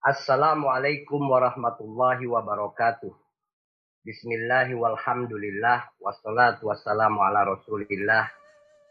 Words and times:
Assalamualaikum 0.00 1.28
warahmatullahi 1.28 2.24
wabarakatuh. 2.24 3.12
Bismillahi 4.00 4.72
walhamdulillah 4.72 5.92
wassalatu 6.00 6.72
wassalamu 6.72 7.20
ala 7.20 7.44
rasulillah 7.44 8.32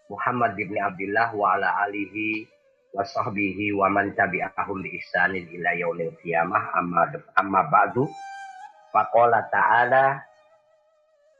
Muhammad 0.06 0.54
bin 0.54 0.70
Abdullah 0.78 1.34
wa 1.34 1.58
ala 1.58 1.82
alihi 1.90 2.46
wa 2.94 3.02
sahbihi 3.02 3.74
wa 3.74 3.90
man 3.90 4.14
tabi'ahum 4.14 4.86
bi 4.86 5.02
ihsanin 5.02 5.50
ila 5.50 5.74
yaumil 5.82 6.14
qiyamah 6.22 6.78
amma 6.78 7.10
amma 7.42 7.66
ba'du 7.74 8.06
faqala 8.94 9.50
ta'ala 9.50 10.22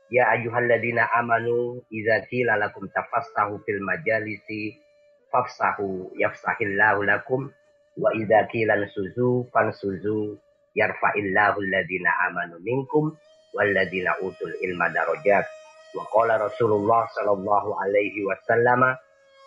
ya 0.10 0.34
ayyuhalladzina 0.34 1.14
amanu 1.14 1.78
idza 1.94 2.26
qila 2.26 2.58
lakum 2.58 2.90
tafassahu 2.90 3.62
fil 3.70 3.86
majalisi 3.86 4.82
fafsahu 5.30 6.10
yafsahillahu 6.18 7.06
lakum 7.06 7.54
wa 8.00 8.10
idza 8.16 8.48
qila 8.48 8.80
suzu 8.96 9.44
fansuzu 9.52 10.40
yarfa'illahu 10.74 11.60
alladhina 11.60 12.12
amanu 12.32 12.56
minkum 12.64 13.12
walladzina 13.52 14.16
utul 14.24 14.54
ilma 14.64 14.88
darajat. 14.96 15.46
Wa 15.92 16.06
qala 16.14 16.40
Rasulullah 16.40 17.10
sallallahu 17.12 17.76
alaihi 17.76 18.24
wasallam 18.24 18.96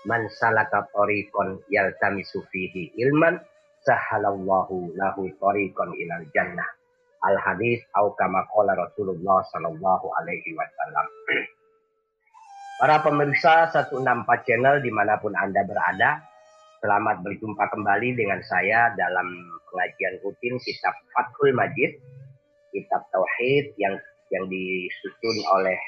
man 0.05 0.23
salaka 0.37 0.84
tariqan 0.93 1.62
yaltamisu 1.70 2.43
fihi 2.51 2.93
ilman 3.01 3.41
sahalallahu 3.87 4.93
lahu 4.98 5.30
tariqan 5.41 5.91
ilal 5.96 6.27
jannah. 6.34 6.66
Al 7.23 7.38
hadis 7.38 7.80
au 7.95 8.12
kama 8.19 8.43
qala 8.51 8.74
Rasulullah 8.74 9.46
sallallahu 9.55 10.07
alaihi 10.21 10.52
wasallam. 10.59 11.07
Para 12.82 12.98
pemirsa 12.98 13.71
164 13.71 14.43
channel 14.43 14.82
di 14.82 14.91
mana 14.91 15.15
pun 15.23 15.38
Anda 15.38 15.62
berada, 15.62 16.32
selamat 16.83 17.23
berjumpa 17.23 17.71
kembali 17.71 18.19
dengan 18.19 18.43
saya 18.43 18.91
dalam 18.99 19.31
pengajian 19.71 20.19
rutin 20.27 20.59
kitab 20.59 20.99
Fathul 21.15 21.55
Majid 21.55 21.95
kitab 22.75 23.07
tauhid 23.15 23.79
yang 23.79 23.95
yang 24.35 24.51
disusun 24.51 25.37
oleh 25.55 25.79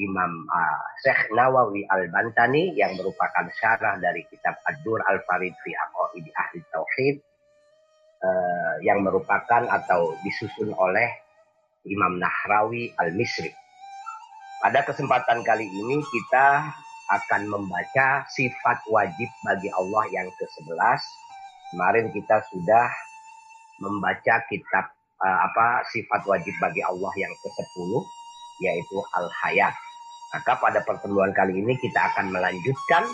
Imam 0.00 0.48
uh, 0.48 0.80
Syekh 1.04 1.28
Nawawi 1.36 1.84
Al-Bantani 1.84 2.72
yang 2.72 2.96
merupakan 2.96 3.44
syarah 3.60 4.00
dari 4.00 4.24
kitab 4.32 4.56
Ad-Dur 4.64 5.04
Al-Farid 5.04 5.52
fi 5.60 5.76
Aqaidi 5.76 6.32
Ahli 6.40 6.64
Tauhid 6.72 7.16
uh, 8.24 8.74
yang 8.80 9.04
merupakan 9.04 9.68
atau 9.68 10.16
disusun 10.24 10.72
oleh 10.72 11.12
Imam 11.84 12.16
Nahrawi 12.16 12.96
Al-Misri. 12.96 13.52
Pada 14.64 14.88
kesempatan 14.88 15.44
kali 15.44 15.68
ini 15.68 16.00
kita 16.00 16.72
akan 17.12 17.42
membaca 17.48 18.24
sifat 18.32 18.78
wajib 18.88 19.28
bagi 19.44 19.68
Allah 19.76 20.04
yang 20.12 20.28
ke-11. 20.40 21.00
Kemarin 21.72 22.06
kita 22.12 22.40
sudah 22.52 22.88
membaca 23.80 24.34
kitab 24.48 24.92
uh, 25.20 25.38
apa 25.48 25.86
sifat 25.92 26.24
wajib 26.24 26.54
bagi 26.60 26.82
Allah 26.84 27.12
yang 27.16 27.32
ke-10 27.40 27.90
yaitu 28.62 28.96
al-hayat. 29.16 29.74
Maka 30.32 30.56
pada 30.56 30.80
pertemuan 30.84 31.32
kali 31.36 31.60
ini 31.60 31.76
kita 31.76 32.12
akan 32.12 32.32
melanjutkan 32.32 33.04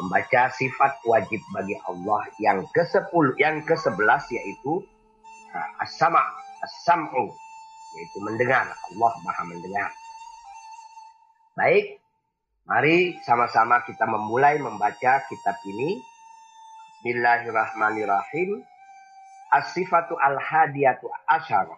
membaca 0.00 0.48
sifat 0.56 0.92
wajib 1.04 1.40
bagi 1.52 1.76
Allah 1.84 2.24
yang 2.40 2.64
ke-10 2.72 3.36
yang 3.36 3.60
ke-11 3.64 4.22
yaitu 4.32 4.82
uh, 5.52 5.68
as-sama, 5.84 6.20
as-sam'u 6.64 7.32
yaitu 7.96 8.18
mendengar. 8.24 8.66
Allah 8.66 9.12
Maha 9.22 9.42
mendengar. 9.46 9.90
Baik, 11.52 12.01
mari 12.62 13.18
sama-sama 13.26 13.82
kita 13.82 14.06
memulai 14.06 14.58
membaca 14.62 15.22
kitab 15.26 15.56
ini. 15.66 15.98
Bismillahirrahmanirrahim. 17.02 18.62
As-sifatu 19.52 20.14
al-hadiyatu 20.16 21.10
asyara. 21.26 21.74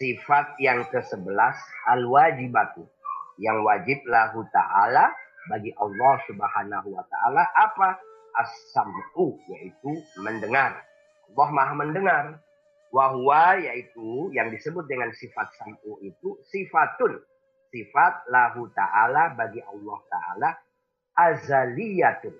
Sifat 0.00 0.56
yang 0.58 0.88
ke-11 0.88 1.56
al-wajibatu. 1.92 2.88
Yang 3.38 3.58
wajib 3.62 3.98
lahu 4.10 4.42
ta'ala 4.50 5.12
bagi 5.46 5.70
Allah 5.78 6.14
subhanahu 6.26 6.88
wa 6.90 7.04
ta'ala 7.06 7.44
apa? 7.54 8.00
As-sam'u 8.40 9.38
yaitu 9.46 9.92
mendengar. 10.24 10.74
Allah 11.28 11.48
maha 11.52 11.74
mendengar. 11.76 12.24
Wahwa 12.88 13.60
yaitu 13.60 14.32
yang 14.32 14.48
disebut 14.48 14.88
dengan 14.88 15.12
sifat 15.12 15.52
sam'u 15.60 16.00
itu 16.00 16.40
sifatun. 16.48 17.20
Sifat 17.68 18.28
lahu 18.32 18.68
ta'ala 18.72 19.36
bagi 19.36 19.60
Allah 19.60 19.98
ta'ala 20.08 20.48
azaliyatun. 21.16 22.34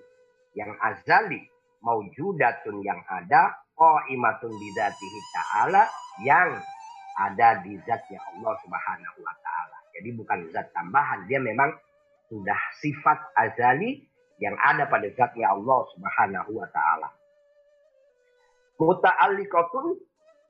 Yang 0.57 0.71
azali. 0.81 1.41
Maujudatun 1.79 2.83
yang 2.83 2.99
ada 3.07 3.55
qaimatun 3.79 4.51
bidzatihi 4.51 5.19
ta'ala 5.31 5.87
yang 6.27 6.59
ada 7.19 7.59
di 7.63 7.75
zatnya 7.83 8.19
Allah 8.35 8.53
Subhanahu 8.63 9.19
wa 9.23 9.35
taala. 9.43 9.77
Jadi 9.95 10.09
bukan 10.15 10.39
zat 10.55 10.71
tambahan, 10.71 11.27
dia 11.27 11.39
memang 11.39 11.71
sudah 12.31 12.59
sifat 12.79 13.19
azali 13.35 14.03
yang 14.39 14.55
ada 14.55 14.87
pada 14.87 15.07
zatnya 15.15 15.51
Allah 15.51 15.79
Subhanahu 15.95 16.51
wa 16.55 16.67
taala. 16.71 17.09
Muta'alliqatun 18.79 19.99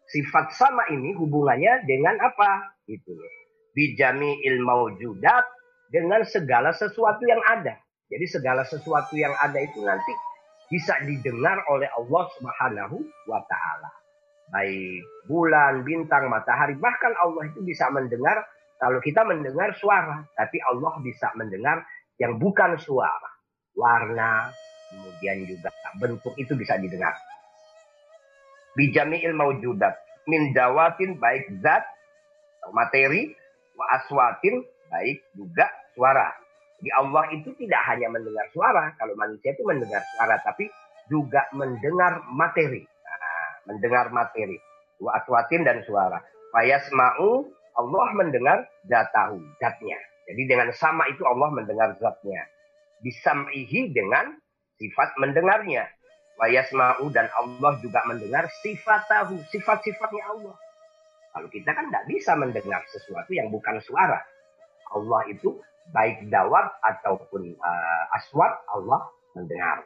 sifat 0.06 0.53
sama 0.53 0.85
ini 0.94 1.18
hubungannya 1.18 1.89
dengan 1.89 2.22
apa? 2.22 2.78
Itu. 2.85 3.18
Bijami 3.74 4.41
ilmu 4.50 4.66
maujudat 4.66 5.46
dengan 5.90 6.25
segala 6.25 6.74
sesuatu 6.74 7.22
yang 7.25 7.41
ada. 7.46 7.78
Jadi 8.09 8.25
segala 8.25 8.66
sesuatu 8.66 9.13
yang 9.13 9.34
ada 9.38 9.57
itu 9.62 9.85
nanti 9.85 10.13
bisa 10.69 10.97
didengar 11.06 11.62
oleh 11.69 11.90
Allah 11.94 12.24
Subhanahu 12.38 12.97
wa 13.30 13.41
taala. 13.46 13.90
Baik 14.50 15.06
bulan, 15.30 15.85
bintang, 15.85 16.25
matahari, 16.25 16.74
bahkan 16.81 17.13
Allah 17.22 17.46
itu 17.53 17.62
bisa 17.62 17.85
mendengar 17.94 18.41
kalau 18.80 18.97
kita 19.03 19.28
mendengar 19.28 19.75
suara, 19.78 20.24
tapi 20.34 20.57
Allah 20.63 20.97
bisa 21.03 21.30
mendengar 21.36 21.84
yang 22.18 22.40
bukan 22.40 22.80
suara. 22.80 23.30
Warna, 23.78 24.50
kemudian 24.90 25.46
juga 25.46 25.69
bentuk 26.01 26.34
itu 26.40 26.57
bisa 26.57 26.80
didengar. 26.81 27.13
Bijami'il 28.74 29.36
maujudat 29.36 30.00
min 30.30 30.53
dawatin 30.56 31.18
baik 31.19 31.59
zat 31.59 31.84
materi 32.72 33.34
wa 33.79 33.85
aswatin 33.95 34.59
baik 34.91 35.23
juga 35.40 35.72
suara 35.95 36.35
jadi 36.79 36.91
Allah 36.95 37.23
itu 37.35 37.51
tidak 37.59 37.81
hanya 37.91 38.07
mendengar 38.07 38.47
suara, 38.56 38.95
kalau 38.95 39.12
manusia 39.19 39.51
itu 39.51 39.67
mendengar 39.67 40.00
suara, 40.16 40.40
tapi 40.40 40.72
juga 41.12 41.44
mendengar 41.51 42.23
materi. 42.31 42.88
Nah, 42.88 43.50
mendengar 43.68 44.07
materi. 44.16 44.56
Wa 45.03 45.19
aswatin 45.19 45.68
dan 45.68 45.84
suara. 45.84 46.23
Fayasma'u, 46.56 47.51
Allah 47.75 48.07
mendengar 48.16 48.63
zatahu, 48.88 49.44
zatnya. 49.59 50.00
Jadi 50.31 50.41
dengan 50.47 50.72
sama 50.72 51.03
itu 51.12 51.28
Allah 51.28 51.51
mendengar 51.51 52.00
zatnya. 52.00 52.47
Bisam'ihi 53.03 53.91
dengan 53.91 54.39
sifat 54.79 55.19
mendengarnya. 55.19 55.84
Wayasma'u 56.39 57.12
dan 57.12 57.28
Allah 57.35 57.75
juga 57.84 58.00
mendengar 58.07 58.47
sifat 58.63 59.03
tahu, 59.12 59.35
sifat-sifatnya 59.51 60.23
Allah. 60.31 60.56
Kalau 61.29 61.47
kita 61.47 61.72
kan 61.72 61.88
tidak 61.90 62.06
bisa 62.09 62.31
mendengar 62.34 62.81
sesuatu 62.90 63.31
yang 63.31 63.53
bukan 63.53 63.78
suara. 63.84 64.19
Allah 64.90 65.22
itu 65.29 65.62
baik 65.94 66.29
dawat 66.29 66.73
ataupun 66.81 67.53
uh, 67.57 68.17
aswat 68.17 68.53
Allah 68.73 69.09
mendengar. 69.38 69.85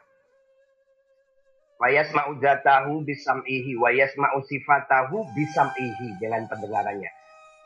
Wa 1.76 1.90
yasma'u 1.92 2.40
zatahu 2.40 3.04
bisam'ihi 3.04 3.76
wa 3.76 3.92
yasma'u 3.92 4.40
sifatahu 4.46 5.20
bisam'ihi 5.36 6.16
dengan 6.22 6.48
pendengarannya. 6.48 7.10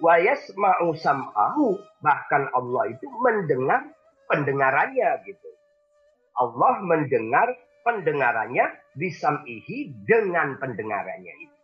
Wa 0.03 0.19
yasma'u 0.19 0.95
sam'ahu 0.99 1.79
bahkan 2.03 2.51
Allah 2.55 2.91
itu 2.91 3.07
mendengar 3.23 3.87
pendengarannya 4.27 5.23
gitu. 5.27 5.51
Allah 6.39 6.83
mendengar 6.83 7.51
pendengarannya 7.83 8.65
bisam'ihi 8.95 10.07
dengan 10.07 10.59
pendengarannya 10.63 11.35
itu. 11.43 11.58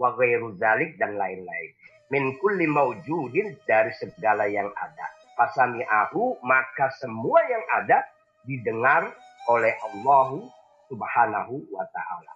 Wa 0.00 0.16
ghairu 0.16 0.56
dan 0.56 1.12
lain-lain. 1.20 1.70
Min 2.08 2.40
kulli 2.40 2.64
maujudin 2.64 3.60
dari 3.68 3.92
segala 3.94 4.48
yang 4.48 4.72
ada 4.72 5.20
fasami'ahu 5.40 6.44
maka 6.44 6.92
semua 7.00 7.40
yang 7.48 7.64
ada 7.80 8.04
didengar 8.44 9.08
oleh 9.48 9.72
Allah 9.80 10.28
Subhanahu 10.92 11.54
wa 11.72 11.84
taala. 11.96 12.32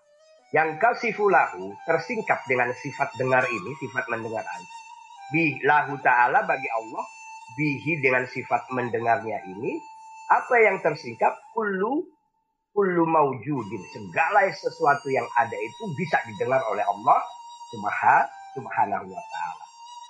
Yang 0.54 0.78
kasifulahu 0.80 1.74
tersingkap 1.84 2.40
dengan 2.46 2.70
sifat 2.72 3.12
dengar 3.18 3.44
ini, 3.50 3.70
sifat 3.82 4.06
mendengar 4.06 4.46
Bi 5.34 5.58
lahu 5.66 5.98
ta'ala 5.98 6.46
bagi 6.46 6.70
Allah, 6.70 7.04
bihi 7.58 7.98
dengan 7.98 8.22
sifat 8.30 8.70
mendengarnya 8.70 9.42
ini, 9.50 9.74
apa 10.30 10.54
yang 10.62 10.78
tersingkap? 10.78 11.34
Kullu 11.50 12.06
kullu 12.70 13.02
maujudin. 13.02 13.82
Segala 13.90 14.46
sesuatu 14.54 15.10
yang 15.10 15.26
ada 15.34 15.58
itu 15.58 15.84
bisa 15.98 16.22
didengar 16.30 16.62
oleh 16.70 16.86
Allah 16.86 17.18
Subhanahu 18.54 19.06
wa 19.10 19.24
ta'ala. 19.30 19.64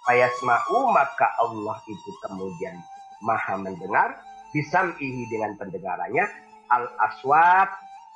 Fayasma'u 0.04 0.92
maka 0.92 1.26
Allah 1.40 1.76
itu 1.88 2.10
kemudian 2.28 2.76
maha 3.24 3.56
mendengar 3.56 4.20
bisam'ihi 4.52 5.22
dengan 5.32 5.56
pendengarannya 5.56 6.24
al 6.68 6.84
aswat 7.08 7.72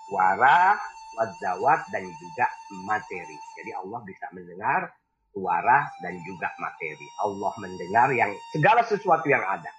suara 0.08 0.76
wadzawat 1.16 1.80
dan 1.90 2.04
juga 2.06 2.46
materi. 2.84 3.36
Jadi 3.58 3.70
Allah 3.74 4.00
bisa 4.04 4.26
mendengar 4.36 4.92
suara 5.32 5.88
dan 6.04 6.14
juga 6.22 6.52
materi. 6.60 7.08
Allah 7.24 7.52
mendengar 7.58 8.08
yang 8.12 8.30
segala 8.52 8.84
sesuatu 8.84 9.26
yang 9.26 9.42
ada. 9.42 9.72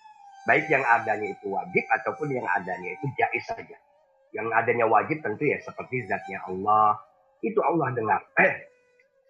Baik 0.48 0.65
yang 0.72 0.81
adanya 0.81 1.30
itu 1.30 1.45
wajib 1.51 1.86
ataupun 2.00 2.33
yang 2.33 2.48
adanya 2.48 2.89
itu 2.95 3.06
jais 3.15 3.45
saja. 3.45 3.77
Yang 4.33 4.48
adanya 4.54 4.86
wajib 4.89 5.22
tentu 5.22 5.45
ya 5.45 5.62
seperti 5.62 6.06
zatnya 6.10 6.42
Allah. 6.48 6.98
Itu 7.39 7.60
Allah 7.62 7.94
dengar. 7.94 8.22
Eh, 8.39 8.54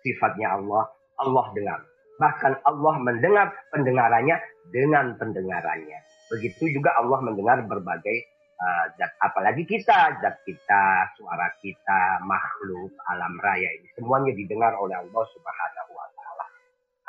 sifatnya 0.04 0.56
Allah, 0.60 0.88
Allah 1.19 1.46
dengar. 1.56 1.80
Bahkan 2.19 2.54
Allah 2.68 2.96
mendengar 3.00 3.48
pendengarannya 3.72 4.36
dengan 4.75 5.16
pendengarannya. 5.16 6.00
Begitu 6.30 6.75
juga 6.75 6.94
Allah 7.00 7.19
mendengar 7.24 7.63
berbagai 7.63 8.18
uh, 8.60 8.86
zat. 9.00 9.12
Apalagi 9.24 9.63
kita, 9.63 10.19
zat 10.19 10.36
kita, 10.44 11.16
suara 11.16 11.48
kita, 11.63 12.22
makhluk, 12.28 12.92
alam 13.07 13.34
raya 13.40 13.69
ini. 13.80 13.88
Semuanya 13.96 14.36
didengar 14.36 14.75
oleh 14.78 15.00
Allah 15.00 15.24
subhanahu 15.31 15.92
wa 15.96 16.07
ta'ala. 16.13 16.45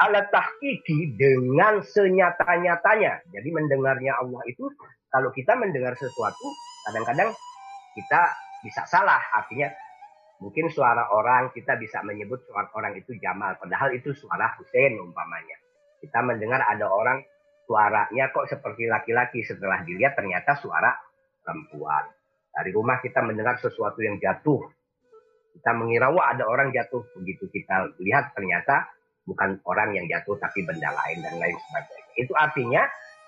Ala 0.08 0.20
tahkiki 0.30 1.18
dengan 1.18 1.82
senyata-nyatanya. 1.82 3.28
Jadi 3.34 3.48
mendengarnya 3.50 4.14
Allah 4.14 4.40
itu, 4.48 4.64
kalau 5.10 5.28
kita 5.34 5.58
mendengar 5.58 5.92
sesuatu, 5.98 6.46
kadang-kadang 6.88 7.34
kita 7.98 8.20
bisa 8.62 8.86
salah. 8.86 9.20
Artinya 9.36 9.68
Mungkin 10.40 10.72
suara 10.72 11.12
orang 11.12 11.52
kita 11.52 11.76
bisa 11.76 12.00
menyebut 12.00 12.40
suara 12.48 12.72
orang 12.72 12.96
itu 12.96 13.12
Jamal, 13.20 13.60
padahal 13.60 13.92
itu 13.92 14.16
suara 14.16 14.56
Hussein 14.56 14.96
umpamanya. 14.96 15.56
Kita 16.00 16.24
mendengar 16.24 16.64
ada 16.64 16.88
orang 16.88 17.20
suaranya 17.68 18.32
kok 18.32 18.48
seperti 18.48 18.88
laki-laki 18.88 19.44
setelah 19.44 19.84
dilihat 19.84 20.16
ternyata 20.16 20.56
suara 20.56 20.96
perempuan. 21.44 22.08
Dari 22.50 22.72
rumah 22.72 22.98
kita 23.04 23.20
mendengar 23.22 23.60
sesuatu 23.60 24.00
yang 24.02 24.18
jatuh. 24.18 24.58
Kita 25.54 25.70
mengira 25.76 26.08
wah 26.08 26.32
ada 26.32 26.48
orang 26.48 26.72
jatuh. 26.72 27.04
Begitu 27.20 27.46
kita 27.52 27.94
lihat 28.00 28.32
ternyata 28.32 28.90
bukan 29.28 29.60
orang 29.68 29.94
yang 29.94 30.08
jatuh 30.08 30.40
tapi 30.40 30.64
benda 30.66 30.90
lain 30.90 31.20
dan 31.22 31.36
lain 31.36 31.54
sebagainya. 31.68 32.12
Itu 32.18 32.32
artinya 32.34 32.82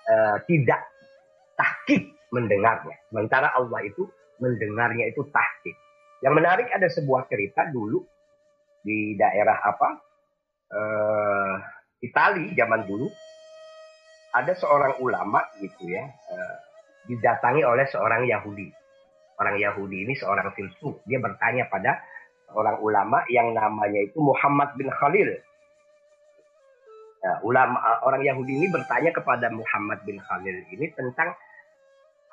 uh, 0.09 0.37
tidak 0.49 0.81
tahkik 1.55 2.09
mendengarnya. 2.33 2.97
Sementara 3.07 3.53
Allah 3.53 3.79
itu 3.85 4.09
mendengarnya 4.41 5.07
itu 5.07 5.23
tahkik. 5.29 5.77
Yang 6.23 6.33
menarik 6.39 6.67
ada 6.71 6.87
sebuah 6.87 7.27
cerita 7.27 7.67
dulu 7.67 7.99
di 8.79 9.19
daerah 9.19 9.59
apa? 9.59 9.89
Uh, 10.73 11.55
Itali 12.03 12.55
zaman 12.57 12.83
dulu 12.87 13.05
ada 14.33 14.51
seorang 14.57 14.97
ulama 14.99 15.45
gitu 15.61 15.93
ya 15.93 16.03
uh, 16.09 16.55
didatangi 17.05 17.61
oleh 17.67 17.85
seorang 17.85 18.25
Yahudi. 18.25 18.71
Orang 19.37 19.59
Yahudi 19.59 20.07
ini 20.07 20.13
seorang 20.15 20.55
filsuf. 20.55 21.03
Dia 21.05 21.19
bertanya 21.19 21.67
pada 21.67 21.99
orang 22.55 22.79
ulama 22.79 23.21
yang 23.27 23.51
namanya 23.51 23.99
itu 23.99 24.17
Muhammad 24.23 24.73
bin 24.79 24.87
Khalil. 24.89 25.29
Nah, 27.23 27.39
ulama 27.47 27.79
orang 28.03 28.23
Yahudi 28.23 28.59
ini 28.63 28.67
bertanya 28.67 29.15
kepada 29.15 29.47
Muhammad 29.47 30.03
bin 30.03 30.19
Khalil 30.19 30.59
ini 30.71 30.91
tentang 30.91 31.31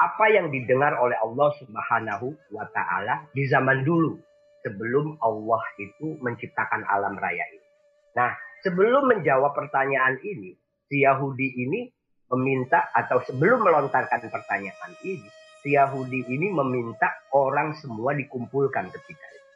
apa 0.01 0.33
yang 0.33 0.49
didengar 0.49 0.97
oleh 0.97 1.15
Allah 1.21 1.53
Subhanahu 1.61 2.33
wa 2.57 2.65
taala 2.73 3.29
di 3.37 3.45
zaman 3.45 3.85
dulu 3.85 4.17
sebelum 4.65 5.21
Allah 5.21 5.61
itu 5.77 6.17
menciptakan 6.25 6.89
alam 6.89 7.21
raya 7.21 7.45
ini. 7.53 7.69
Nah, 8.17 8.33
sebelum 8.65 9.13
menjawab 9.13 9.53
pertanyaan 9.53 10.17
ini, 10.25 10.57
si 10.89 11.05
Yahudi 11.05 11.53
ini 11.53 11.93
meminta 12.33 12.89
atau 12.97 13.21
sebelum 13.29 13.61
melontarkan 13.61 14.25
pertanyaan 14.33 14.93
ini, 15.05 15.29
si 15.61 15.77
Yahudi 15.77 16.25
ini 16.33 16.49
meminta 16.49 17.13
orang 17.37 17.77
semua 17.77 18.17
dikumpulkan 18.17 18.89
ketika 18.89 19.27
itu. 19.37 19.49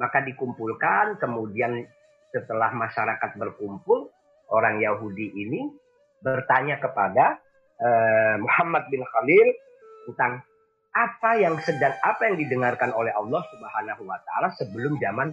Maka 0.00 0.24
dikumpulkan, 0.24 1.20
kemudian 1.20 1.84
setelah 2.32 2.72
masyarakat 2.72 3.36
berkumpul, 3.36 4.08
orang 4.48 4.80
Yahudi 4.80 5.36
ini 5.36 5.68
bertanya 6.24 6.80
kepada 6.80 7.36
uh, 7.76 8.34
Muhammad 8.40 8.88
bin 8.88 9.04
Khalil 9.04 9.48
tentang 10.08 10.42
apa 10.92 11.30
yang 11.40 11.56
sedang 11.64 11.96
apa 12.04 12.28
yang 12.28 12.36
didengarkan 12.36 12.92
oleh 12.92 13.12
Allah 13.16 13.40
Subhanahu 13.48 14.02
wa 14.04 14.18
taala 14.28 14.52
sebelum 14.52 15.00
zaman 15.00 15.32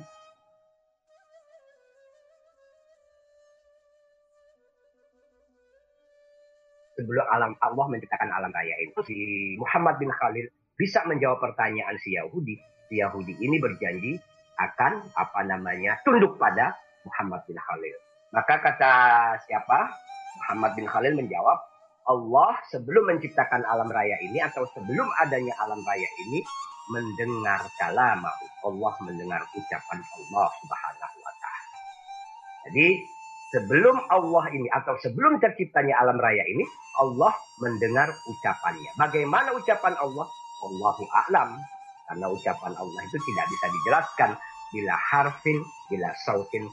sebelum 7.00 7.26
alam 7.32 7.56
Allah 7.64 7.86
menciptakan 7.88 8.32
alam 8.32 8.52
raya 8.52 8.76
ini. 8.84 8.92
Si 9.08 9.18
Muhammad 9.56 10.00
bin 10.04 10.12
Khalil 10.12 10.52
bisa 10.76 11.04
menjawab 11.08 11.40
pertanyaan 11.40 11.96
si 12.00 12.16
Yahudi. 12.16 12.60
Si 12.92 13.00
Yahudi 13.00 13.40
ini 13.40 13.60
berjanji 13.60 14.20
akan 14.60 15.08
apa 15.16 15.40
namanya 15.48 16.00
tunduk 16.04 16.36
pada 16.36 16.76
Muhammad 17.08 17.44
bin 17.48 17.56
Khalil. 17.56 17.96
Maka 18.36 18.60
kata 18.60 18.94
siapa? 19.48 19.96
Muhammad 20.40 20.72
bin 20.78 20.86
Khalil 20.86 21.14
menjawab, 21.18 21.58
Allah 22.10 22.58
sebelum 22.74 23.06
menciptakan 23.14 23.62
alam 23.70 23.86
raya 23.94 24.18
ini 24.26 24.42
atau 24.42 24.66
sebelum 24.74 25.06
adanya 25.22 25.54
alam 25.62 25.78
raya 25.86 26.10
ini 26.26 26.42
mendengar 26.90 27.62
kalamah 27.78 28.34
Allah 28.66 28.94
mendengar 29.06 29.46
ucapan 29.54 30.00
Allah 30.02 30.48
Subhanahu 30.58 31.18
wa 31.22 31.34
taala. 31.38 31.78
Jadi 32.66 32.88
sebelum 33.54 33.98
Allah 34.10 34.46
ini 34.58 34.68
atau 34.74 34.98
sebelum 34.98 35.38
terciptanya 35.38 36.02
alam 36.02 36.18
raya 36.18 36.42
ini 36.50 36.66
Allah 36.98 37.34
mendengar 37.62 38.10
ucapannya. 38.26 38.92
Bagaimana 38.98 39.54
ucapan 39.54 39.94
Allah? 40.02 40.28
Allahu 40.60 41.04
a'lam. 41.08 41.56
Karena 42.10 42.26
ucapan 42.26 42.74
Allah 42.74 43.02
itu 43.06 43.18
tidak 43.22 43.46
bisa 43.54 43.66
dijelaskan 43.70 44.32
bila 44.74 44.96
harfin, 44.98 45.58
bila 45.88 46.10
sautin, 46.26 46.66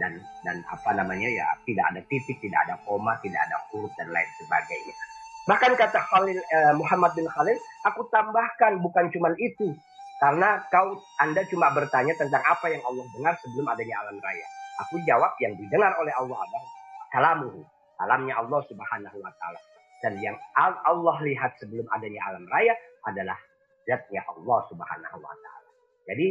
dan 0.00 0.12
dan 0.46 0.56
apa 0.72 0.90
namanya 0.96 1.28
ya 1.28 1.46
tidak 1.68 1.84
ada 1.92 2.00
titik, 2.08 2.40
tidak 2.40 2.60
ada 2.68 2.74
koma, 2.88 3.16
tidak 3.20 3.40
ada 3.50 3.56
huruf 3.72 3.92
dan 4.00 4.08
lain 4.08 4.28
sebagainya. 4.40 4.94
Bahkan 5.42 5.72
kata 5.74 5.98
Khalil 6.06 6.38
eh, 6.38 6.74
Muhammad 6.78 7.12
bin 7.18 7.26
Khalil, 7.26 7.58
aku 7.82 8.06
tambahkan 8.14 8.78
bukan 8.78 9.10
cuma 9.10 9.34
itu, 9.42 9.74
karena 10.22 10.62
kau 10.70 11.02
Anda 11.18 11.42
cuma 11.50 11.74
bertanya 11.74 12.14
tentang 12.14 12.46
apa 12.46 12.70
yang 12.70 12.78
Allah 12.86 13.02
dengar 13.10 13.34
sebelum 13.42 13.66
adanya 13.66 14.06
alam 14.06 14.16
raya. 14.22 14.46
Aku 14.86 15.02
jawab 15.02 15.34
yang 15.42 15.58
didengar 15.58 15.92
oleh 15.98 16.14
Allah 16.14 16.38
adalah 16.38 16.64
kalamuhu, 17.10 17.60
kalamnya 17.98 18.34
Allah 18.38 18.60
Subhanahu 18.70 19.18
wa 19.18 19.32
taala. 19.42 19.60
Dan 20.02 20.18
yang 20.22 20.38
Allah 20.56 21.16
lihat 21.22 21.58
sebelum 21.58 21.86
adanya 21.90 22.22
alam 22.30 22.46
raya 22.50 22.74
adalah 23.06 23.38
zatnya 23.82 24.22
Allah 24.30 24.58
Subhanahu 24.70 25.18
wa 25.18 25.34
taala. 25.42 25.70
Jadi 26.06 26.28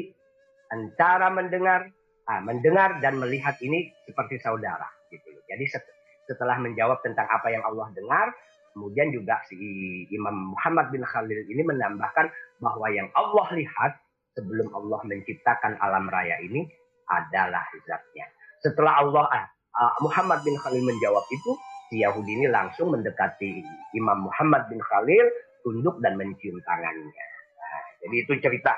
antara 0.72 1.28
mendengar 1.28 1.92
Nah, 2.32 2.40
mendengar 2.48 3.04
dan 3.04 3.20
melihat 3.20 3.60
ini 3.60 3.92
seperti 4.08 4.40
saudara 4.40 4.88
gitu. 5.12 5.36
Jadi 5.52 5.68
setelah 6.24 6.56
menjawab 6.64 7.04
tentang 7.04 7.28
apa 7.28 7.52
yang 7.52 7.60
Allah 7.68 7.92
dengar, 7.92 8.32
kemudian 8.72 9.12
juga 9.12 9.44
si 9.52 9.60
Imam 10.16 10.56
Muhammad 10.56 10.96
bin 10.96 11.04
Khalil 11.04 11.44
ini 11.44 11.60
menambahkan 11.60 12.32
bahwa 12.64 12.88
yang 12.88 13.12
Allah 13.20 13.52
lihat 13.52 14.00
sebelum 14.32 14.72
Allah 14.72 15.04
menciptakan 15.04 15.76
alam 15.84 16.08
raya 16.08 16.40
ini 16.40 16.64
adalah 17.12 17.68
zatnya. 17.84 18.32
Setelah 18.64 19.04
Allah 19.04 19.28
uh, 19.76 19.94
Muhammad 20.00 20.40
bin 20.48 20.56
Khalil 20.56 20.88
menjawab 20.88 21.28
itu, 21.36 21.52
si 21.92 22.00
Yahudi 22.00 22.32
ini 22.32 22.48
langsung 22.48 22.96
mendekati 22.96 23.60
Imam 24.00 24.24
Muhammad 24.24 24.72
bin 24.72 24.80
Khalil, 24.80 25.28
tunduk 25.68 26.00
dan 26.00 26.16
mencium 26.16 26.64
tangannya. 26.64 27.28
Nah, 27.60 27.84
jadi 28.08 28.16
itu 28.24 28.40
cerita 28.40 28.72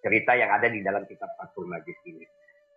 cerita 0.00 0.32
yang 0.32 0.48
ada 0.48 0.72
di 0.72 0.80
dalam 0.80 1.04
kitab 1.04 1.28
Fathul 1.36 1.68
Majid 1.68 1.96
ini. 2.08 2.24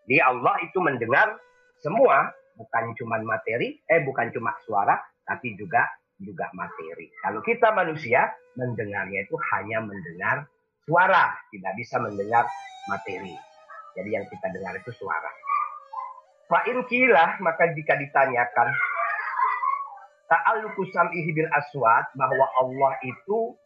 Jadi 0.07 0.23
Allah 0.23 0.55
itu 0.63 0.79
mendengar 0.79 1.35
semua, 1.83 2.31
bukan 2.55 2.95
cuma 2.95 3.19
materi, 3.21 3.75
eh 3.91 4.01
bukan 4.07 4.31
cuma 4.31 4.55
suara, 4.63 4.95
tapi 5.27 5.53
juga 5.59 5.83
juga 6.17 6.49
materi. 6.55 7.11
Kalau 7.21 7.43
kita 7.43 7.75
manusia 7.75 8.31
mendengarnya 8.57 9.27
itu 9.27 9.35
hanya 9.53 9.83
mendengar 9.83 10.47
suara, 10.87 11.35
tidak 11.53 11.73
bisa 11.77 11.99
mendengar 11.99 12.47
materi. 12.89 13.35
Jadi 13.99 14.09
yang 14.15 14.25
kita 14.25 14.47
dengar 14.49 14.73
itu 14.79 14.95
suara. 14.95 15.29
Fa'in 16.47 16.79
kilah, 16.87 17.43
maka 17.43 17.75
jika 17.75 17.99
ditanyakan 17.99 18.71
ta'alluqu 20.31 20.87
sam'ihi 20.95 21.35
bil 21.35 21.51
aswat 21.51 22.07
bahwa 22.15 22.47
Allah 22.63 22.95
itu 23.03 23.59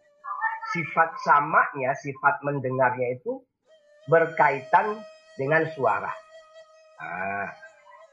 sifat 0.74 1.14
samanya, 1.22 1.94
sifat 2.02 2.42
mendengarnya 2.42 3.22
itu 3.22 3.46
berkaitan 4.10 4.98
dengan 5.38 5.68
suara. 5.78 6.10
Nah, 7.02 7.50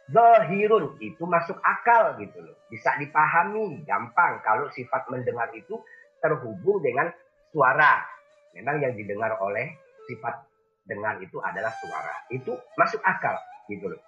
Zahirun 0.09 0.97
itu 1.04 1.21
masuk 1.28 1.61
akal 1.61 2.16
gitu 2.16 2.40
loh. 2.40 2.57
Bisa 2.73 2.97
dipahami 2.97 3.85
gampang 3.85 4.40
kalau 4.40 4.73
sifat 4.73 5.04
mendengar 5.12 5.52
itu 5.52 5.76
terhubung 6.25 6.80
dengan 6.80 7.12
suara. 7.52 8.09
Memang 8.57 8.80
yang 8.80 8.97
didengar 8.97 9.37
oleh 9.45 9.76
sifat 10.09 10.49
dengar 10.88 11.21
itu 11.21 11.37
adalah 11.45 11.68
suara. 11.85 12.25
Itu 12.33 12.57
masuk 12.80 13.04
akal 13.04 13.37
gitu 13.68 13.92
loh. 13.92 14.00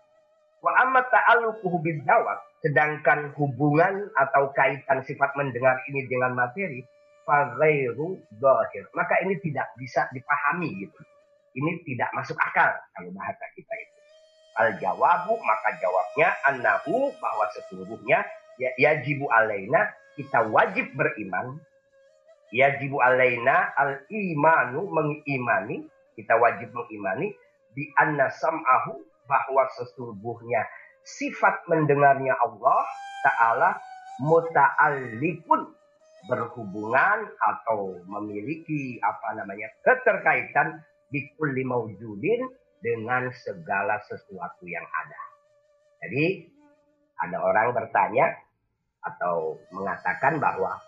Wa 0.64 0.72
amma 0.80 1.04
ta'alluquhu 1.04 1.76
bidzawat, 1.84 2.64
sedangkan 2.64 3.37
hubungan 3.37 4.08
atau 4.16 4.52
kaitan 4.56 5.04
sifat 5.04 5.37
mendengar 5.37 5.84
ini 5.88 6.08
dengan 6.08 6.32
materi, 6.32 6.80
fa 7.28 7.56
ghairu 7.60 8.16
zahir. 8.40 8.88
Maka 8.96 9.20
ini 9.25 9.37
tidak 9.44 9.68
bisa 9.76 10.08
dipahami 10.16 10.80
gitu. 10.80 10.96
ini 11.50 11.82
tidak 11.82 12.14
masuk 12.14 12.38
akal 12.38 12.70
kalau 12.94 13.10
bahasa 13.10 13.42
kita 13.58 13.75
itu. 13.75 14.00
Al 14.59 14.76
jawabu 14.83 15.38
maka 15.40 15.78
jawabnya 15.78 16.28
annahu 16.47 17.14
bahwa 17.23 17.45
sesungguhnya 17.54 18.26
ya 18.59 18.71
yajibu 18.76 19.30
alaina 19.30 19.95
kita 20.19 20.47
wajib 20.50 20.90
beriman. 20.95 21.61
Yajibu 22.50 22.99
alaina 22.99 23.71
al 23.78 24.02
imanu 24.11 24.90
mengimani 24.90 25.87
kita 26.19 26.35
wajib 26.37 26.75
mengimani 26.75 27.30
di 27.73 27.87
anna 27.95 28.26
sam'ahu 28.28 28.99
bahwa 29.30 29.71
sesungguhnya 29.78 30.66
sifat 31.07 31.64
mendengarnya 31.71 32.35
Allah 32.37 32.83
taala 33.23 33.71
muta'alliqun 34.21 35.71
berhubungan 36.28 37.25
atau 37.40 37.97
memiliki 38.04 39.00
apa 39.00 39.40
namanya 39.40 39.73
keterkaitan 39.80 40.85
di 41.09 41.25
kulli 41.40 41.64
maujudin 41.64 42.45
dengan 42.80 43.28
segala 43.32 44.00
sesuatu 44.08 44.64
yang 44.64 44.84
ada. 44.84 45.22
Jadi 46.04 46.49
ada 47.20 47.38
orang 47.44 47.76
bertanya 47.76 48.32
atau 49.04 49.60
mengatakan 49.72 50.40
bahwa 50.40 50.80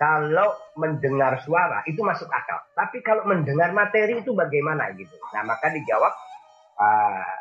kalau 0.00 0.56
mendengar 0.80 1.40
suara 1.44 1.84
itu 1.84 2.00
masuk 2.00 2.28
akal. 2.32 2.60
Tapi 2.72 3.04
kalau 3.04 3.28
mendengar 3.28 3.72
materi 3.76 4.20
itu 4.20 4.32
bagaimana 4.32 4.92
gitu. 4.96 5.12
Nah 5.36 5.44
maka 5.44 5.68
dijawab 5.68 6.12
uh, 6.80 7.40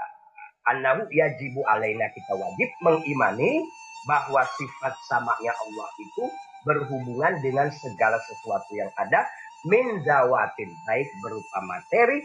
Annahu 0.68 1.08
yajibu 1.10 1.64
alaina 1.66 2.12
kita 2.12 2.36
wajib 2.36 2.70
mengimani 2.84 3.64
bahwa 4.06 4.44
sifat 4.44 4.94
samanya 5.08 5.56
Allah 5.56 5.90
itu 5.98 6.24
berhubungan 6.68 7.40
dengan 7.40 7.72
segala 7.72 8.20
sesuatu 8.22 8.72
yang 8.76 8.92
ada 9.00 9.24
min 9.66 10.04
zawatin 10.04 10.70
baik 10.88 11.08
berupa 11.24 11.58
materi 11.66 12.22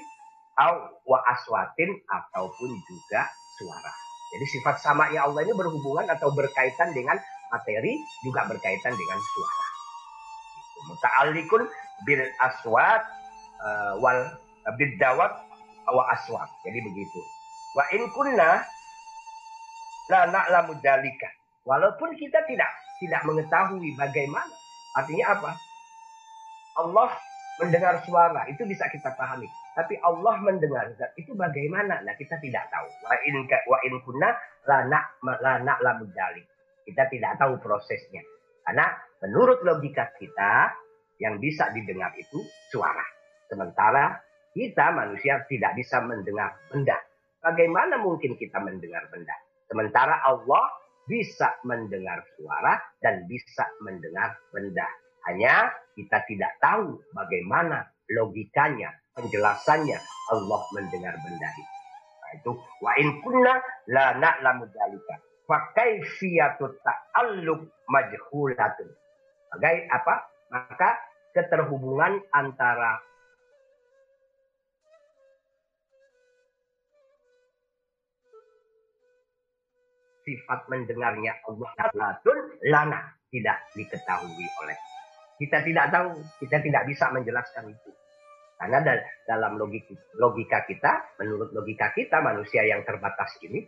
au 0.55 0.75
wa 1.09 1.19
aswatin 1.31 1.91
ataupun 2.07 2.71
juga 2.87 3.23
suara. 3.59 3.93
Jadi 4.35 4.47
sifat 4.59 4.83
samanya 4.83 5.27
Allah 5.27 5.47
ini 5.47 5.55
berhubungan 5.55 6.07
atau 6.11 6.31
berkaitan 6.35 6.91
dengan 6.91 7.19
materi 7.51 8.03
juga 8.27 8.47
berkaitan 8.51 8.95
dengan 8.95 9.19
suara 9.19 9.65
muta'alliqun 10.89 11.63
bil 12.05 12.23
aswat 12.43 13.03
uh, 13.63 13.93
wal 14.01 14.21
bidawat 14.77 15.33
wa 15.89 16.05
aswat. 16.17 16.49
Jadi 16.65 16.79
begitu. 16.81 17.21
Wa 17.77 17.85
in 17.93 18.09
kunna 18.13 18.65
la 20.13 20.21
na'lamu 20.29 20.77
dalika. 20.81 21.29
Walaupun 21.65 22.13
kita 22.17 22.45
tidak 22.45 22.71
tidak 23.01 23.25
mengetahui 23.25 23.97
bagaimana. 23.97 24.55
Artinya 24.95 25.27
apa? 25.35 25.51
Allah 26.79 27.11
mendengar 27.63 28.03
suara 28.03 28.47
itu 28.51 28.67
bisa 28.67 28.87
kita 28.91 29.15
pahami. 29.15 29.47
Tapi 29.75 29.99
Allah 30.03 30.39
mendengar 30.43 30.91
itu 31.19 31.35
bagaimana? 31.35 32.03
Nah 32.03 32.15
kita 32.19 32.39
tidak 32.39 32.71
tahu. 32.71 32.87
Wa 33.07 33.15
in 33.27 33.35
wa 33.47 33.79
in 33.83 33.95
kunna 34.03 34.31
la 34.67 34.79
na 34.87 35.01
la 35.43 35.53
na'lamu 35.63 36.11
dalik. 36.15 36.47
Kita 36.87 37.11
tidak 37.11 37.39
tahu 37.41 37.59
prosesnya. 37.63 38.23
Karena 38.65 38.87
menurut 39.25 39.61
logika 39.67 40.15
kita 40.17 40.73
yang 41.19 41.39
bisa 41.39 41.71
didengar 41.75 42.15
itu 42.19 42.43
suara. 42.73 43.05
Sementara 43.47 44.19
kita 44.55 44.95
manusia 44.95 45.43
tidak 45.51 45.75
bisa 45.75 45.99
mendengar 46.03 46.55
benda. 46.71 46.99
Bagaimana 47.43 48.01
mungkin 48.01 48.39
kita 48.39 48.63
mendengar 48.63 49.05
benda? 49.13 49.35
Sementara 49.69 50.23
Allah 50.25 50.65
bisa 51.05 51.61
mendengar 51.69 52.25
suara 52.39 52.81
dan 53.05 53.29
bisa 53.29 53.69
mendengar 53.85 54.33
benda. 54.49 54.89
Hanya 55.25 55.73
kita 55.97 56.21
tidak 56.29 56.53
tahu 56.61 57.01
bagaimana 57.17 57.89
logikanya, 58.13 58.93
penjelasannya. 59.17 59.99
Allah 60.33 60.61
mendengar 60.73 61.15
benda 61.21 61.49
itu. 61.53 61.75
Nah, 62.21 62.31
itu 62.37 62.53
wa 62.81 62.93
in 62.97 63.09
kunna 63.25 63.55
la 63.89 64.17
na'lamu 64.17 64.69
dzalika. 64.69 65.15
Fa 65.45 65.73
kaifiyatu 65.77 66.81
ta'alluq 66.81 67.61
majhulatun. 67.89 68.89
Sebagai 69.49 69.77
apa? 69.93 70.15
Maka 70.53 70.91
keterhubungan 71.37 72.21
antara 72.33 73.01
sifat 80.25 80.69
mendengarnya 80.69 81.37
Allah 81.49 81.71
lana. 82.65 83.01
Tidak 83.35 83.75
diketahui 83.75 84.47
oleh 84.63 84.79
kita 85.41 85.63
tidak 85.67 85.87
tahu 85.91 86.15
kita 86.43 86.59
tidak 86.63 86.83
bisa 86.87 87.11
menjelaskan 87.11 87.75
itu 87.75 87.91
karena 88.55 88.79
dalam 89.27 89.59
logika 90.17 90.63
kita 90.65 90.93
menurut 91.19 91.51
logika 91.51 91.91
kita 91.93 92.23
manusia 92.23 92.63
yang 92.63 92.87
terbatas 92.87 93.35
ini 93.43 93.67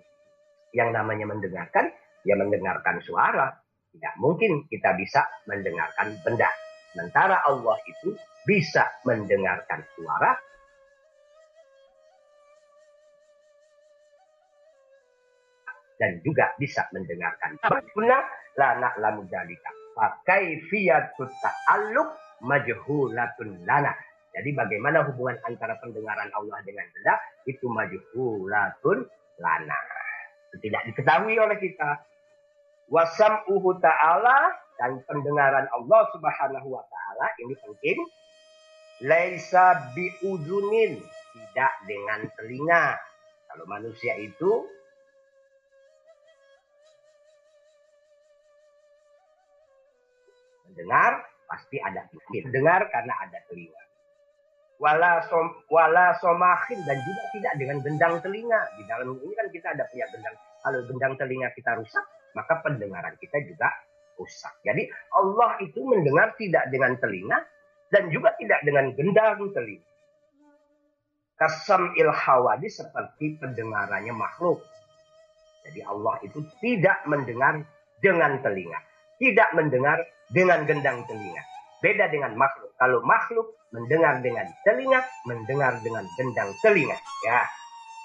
yang 0.73 0.94
namanya 0.94 1.26
mendengarkan 1.26 1.90
ya 2.23 2.38
mendengarkan 2.38 3.02
suara 3.02 3.50
tidak 3.96 4.12
mungkin 4.20 4.68
kita 4.68 4.92
bisa 4.92 5.25
mendengarkan 5.49 6.20
benda. 6.20 6.52
Sementara 6.92 7.40
Allah 7.49 7.80
itu 7.88 8.12
bisa 8.44 8.85
mendengarkan 9.08 9.80
suara 9.96 10.37
dan 15.96 16.20
juga 16.20 16.52
bisa 16.61 16.85
mendengarkan. 16.92 17.56
Guna 17.96 18.20
lana 18.61 18.92
lamu 19.00 19.25
jalika. 19.32 19.85
Pakai 19.96 20.60
fiatut 20.68 21.32
ta'alluq 21.40 22.08
majhulatun 22.44 23.64
lana. 23.64 23.96
Jadi 24.36 24.52
bagaimana 24.52 25.08
hubungan 25.08 25.40
antara 25.48 25.80
pendengaran 25.80 26.28
Allah 26.36 26.60
dengan 26.68 26.84
benda 26.92 27.16
itu 27.48 27.64
majhulatun 27.72 29.08
lana. 29.40 29.80
Tidak 30.60 30.82
diketahui 30.92 31.40
oleh 31.40 31.56
kita 31.56 32.04
wasam'uhu 32.92 33.80
ta'ala 33.80 34.66
dan 34.76 35.00
pendengaran 35.08 35.66
Allah 35.72 36.02
Subhanahu 36.12 36.68
wa 36.68 36.84
taala 36.86 37.26
ini 37.40 37.54
penting 37.56 37.98
laisa 39.04 39.92
biudunin 39.96 41.00
tidak 41.32 41.72
dengan 41.88 42.20
telinga 42.36 42.96
kalau 43.48 43.64
manusia 43.68 44.16
itu 44.20 44.64
mendengar 50.76 51.25
pasti 51.49 51.80
ada 51.80 52.04
telinga 52.12 52.52
dengar 52.52 52.80
karena 52.92 53.14
ada 53.25 53.38
telinga 53.49 53.83
wala 54.76 55.25
som, 55.25 55.56
wala 55.73 56.12
somahin 56.21 56.85
dan 56.85 57.00
juga 57.00 57.23
tidak 57.33 57.54
dengan 57.56 57.80
gendang 57.80 58.14
telinga 58.21 58.61
di 58.76 58.85
dalam 58.85 59.16
ini 59.16 59.33
kan 59.33 59.49
kita 59.49 59.73
ada 59.73 59.88
punya 59.88 60.04
gendang 60.12 60.37
kalau 60.61 60.80
gendang 60.85 61.14
telinga 61.16 61.49
kita 61.56 61.80
rusak 61.80 62.04
maka 62.37 62.61
pendengaran 62.61 63.16
kita 63.16 63.40
juga 63.49 63.73
rusak. 64.21 64.52
Jadi 64.64 64.88
Allah 65.16 65.56
itu 65.64 65.80
mendengar 65.85 66.37
tidak 66.37 66.68
dengan 66.68 66.97
telinga 67.00 67.38
dan 67.88 68.12
juga 68.12 68.37
tidak 68.37 68.61
dengan 68.64 68.92
gendang 68.92 69.40
telinga. 69.56 69.88
Kasam 71.37 71.92
ilhawadi 71.97 72.68
seperti 72.68 73.37
pendengarannya 73.40 74.12
makhluk. 74.12 74.64
Jadi 75.68 75.80
Allah 75.85 76.16
itu 76.25 76.40
tidak 76.64 77.04
mendengar 77.04 77.61
dengan 78.00 78.40
telinga. 78.40 78.80
Tidak 79.21 79.52
mendengar 79.52 80.00
dengan 80.30 80.66
gendang 80.66 81.06
telinga. 81.06 81.42
Beda 81.85 82.09
dengan 82.09 82.35
makhluk. 82.35 82.73
Kalau 82.80 83.00
makhluk 83.04 83.47
mendengar 83.71 84.18
dengan 84.25 84.47
telinga, 84.64 85.00
mendengar 85.28 85.78
dengan 85.85 86.04
gendang 86.16 86.50
telinga. 86.64 86.97
Ya. 87.25 87.45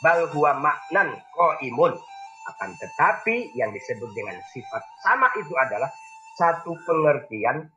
Bal 0.02 0.26
huwa 0.34 0.58
maknan 0.58 1.14
imun 1.62 1.94
akan 2.42 2.70
tetapi 2.74 3.54
yang 3.54 3.70
disebut 3.70 4.10
dengan 4.18 4.34
sifat 4.50 4.82
sama 5.06 5.30
itu 5.38 5.54
adalah 5.54 5.94
satu 6.42 6.74
pengertian 6.90 7.70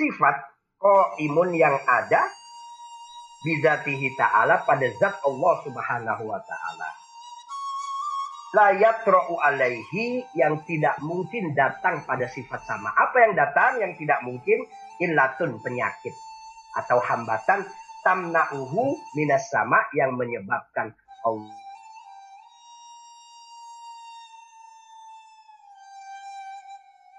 sifat 0.00 0.36
imun 1.20 1.52
yang 1.52 1.76
ada 1.84 2.24
bidatihi 3.44 4.16
ta'ala 4.16 4.64
pada 4.64 4.88
zat 4.96 5.20
Allah 5.20 5.54
subhanahu 5.62 6.22
wa 6.24 6.40
ta'ala. 6.40 6.85
Layat 8.56 9.04
ro'u 9.04 9.36
alaihi 9.36 10.24
yang 10.32 10.64
tidak 10.64 10.96
mungkin 11.04 11.52
datang 11.52 12.08
pada 12.08 12.24
sifat 12.24 12.64
sama. 12.64 12.88
Apa 12.96 13.28
yang 13.28 13.36
datang 13.36 13.84
yang 13.84 13.92
tidak 14.00 14.24
mungkin? 14.24 14.64
Illatun 14.96 15.60
penyakit. 15.60 16.16
Atau 16.72 16.96
hambatan 17.04 17.68
tamna'uhu 18.00 18.96
minas 19.12 19.52
sama 19.52 19.84
yang 19.92 20.16
menyebabkan 20.16 20.88
Allah 21.20 21.52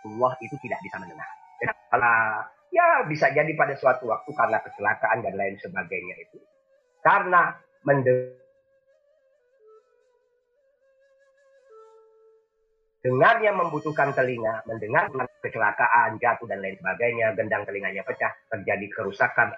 Allah 0.07 0.33
itu 0.41 0.55
tidak 0.63 0.79
bisa 0.81 0.97
mendengar. 0.97 1.27
Karena 1.91 2.41
ya 2.71 3.05
bisa 3.05 3.29
jadi 3.29 3.51
pada 3.53 3.75
suatu 3.75 4.07
waktu 4.07 4.31
karena 4.33 4.57
kecelakaan 4.63 5.19
dan 5.21 5.35
lain 5.35 5.59
sebagainya 5.59 6.15
itu. 6.23 6.39
Karena 7.03 7.53
mendengar 7.83 8.46
dengarnya 13.07 13.55
membutuhkan 13.55 14.11
telinga, 14.11 14.67
mendengar 14.67 15.07
kecelakaan, 15.39 16.19
jatuh 16.19 16.43
dan 16.43 16.59
lain 16.59 16.75
sebagainya, 16.75 17.31
gendang 17.39 17.63
telinganya 17.63 18.03
pecah, 18.03 18.35
terjadi 18.51 18.83
kerusakan. 18.91 19.55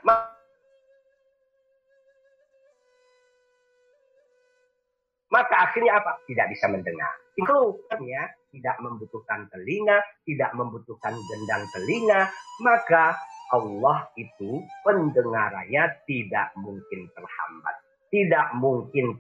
Maka 5.30 5.56
akhirnya 5.66 5.98
apa? 5.98 6.22
Tidak 6.30 6.46
bisa 6.54 6.70
mendengar. 6.70 7.10
Itu 7.34 7.82
ya, 8.06 8.30
tidak 8.54 8.78
membutuhkan 8.86 9.50
telinga, 9.50 9.98
tidak 10.30 10.52
membutuhkan 10.54 11.18
gendang 11.18 11.66
telinga, 11.74 12.30
maka 12.62 13.18
Allah 13.50 14.06
itu 14.14 14.62
pendengarannya 14.86 15.90
tidak 16.06 16.54
mungkin 16.54 17.10
terhambat. 17.18 17.76
Tidak 18.14 18.48
mungkin 18.62 19.18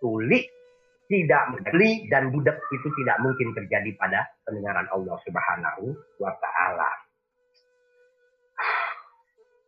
tulik 0.00 0.46
tidak 1.06 1.42
beli 1.70 2.10
dan 2.10 2.34
budak 2.34 2.58
itu 2.74 2.88
tidak 3.02 3.16
mungkin 3.22 3.54
terjadi 3.54 3.90
pada 3.94 4.26
pendengaran 4.42 4.86
Allah 4.90 5.16
Subhanahu 5.22 5.94
wa 6.18 6.32
taala. 6.42 6.90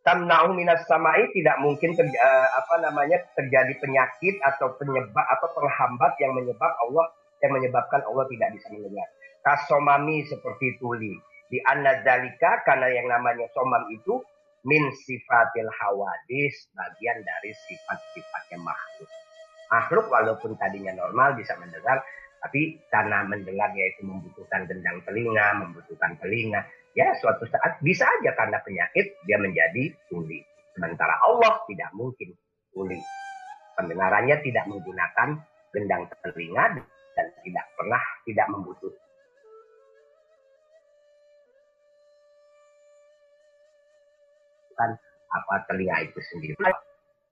Tamna'u 0.03 0.55
minas 0.55 0.83
samai 0.87 1.27
tidak 1.35 1.59
mungkin 1.59 1.93
terja, 1.95 2.17
eh, 2.17 2.49
apa 2.55 2.75
namanya 2.81 3.19
terjadi 3.35 3.71
penyakit 3.77 4.35
atau 4.41 4.75
penyebab 4.79 5.25
atau 5.37 5.47
penghambat 5.53 6.15
yang 6.23 6.33
menyebab 6.35 6.71
Allah 6.87 7.05
yang 7.39 7.55
menyebabkan 7.55 8.03
Allah 8.03 8.25
tidak 8.27 8.49
bisa 8.59 8.67
mendengar. 8.75 9.07
Kasomami 9.43 10.27
seperti 10.27 10.75
tuli. 10.79 11.15
Di 11.49 11.57
karena 11.65 12.87
yang 12.93 13.07
namanya 13.09 13.47
somam 13.55 13.89
itu 13.89 14.21
min 14.67 14.91
sifatil 14.91 15.71
hawadis 15.71 16.55
bagian 16.75 17.17
dari 17.25 17.51
sifat-sifatnya 17.55 18.59
makhluk 18.59 19.09
makhluk 19.69 20.09
walaupun 20.09 20.57
tadinya 20.57 20.97
normal 20.97 21.37
bisa 21.37 21.53
mendengar 21.61 22.01
tapi 22.39 22.79
karena 22.87 23.27
mendengarnya 23.27 23.83
itu 23.95 24.07
membutuhkan 24.07 24.63
gendang 24.63 25.03
telinga, 25.03 25.59
membutuhkan 25.59 26.15
telinga, 26.23 26.63
ya 26.95 27.11
suatu 27.19 27.43
saat 27.51 27.83
bisa 27.83 28.07
aja 28.07 28.31
karena 28.31 28.63
penyakit 28.63 29.11
dia 29.27 29.35
menjadi 29.35 29.91
tuli. 30.07 30.39
Sementara 30.71 31.19
Allah 31.19 31.59
tidak 31.67 31.91
mungkin 31.91 32.31
tuli. 32.71 32.99
Pendengarannya 33.75 34.39
tidak 34.39 34.71
menggunakan 34.71 35.35
gendang 35.75 36.07
telinga 36.23 36.79
dan 37.15 37.27
tidak 37.43 37.65
pernah 37.75 38.03
tidak 38.23 38.47
membutuhkan 38.47 38.95
apa 45.27 45.55
telinga 45.67 46.07
itu 46.07 46.19
sendiri. 46.23 46.55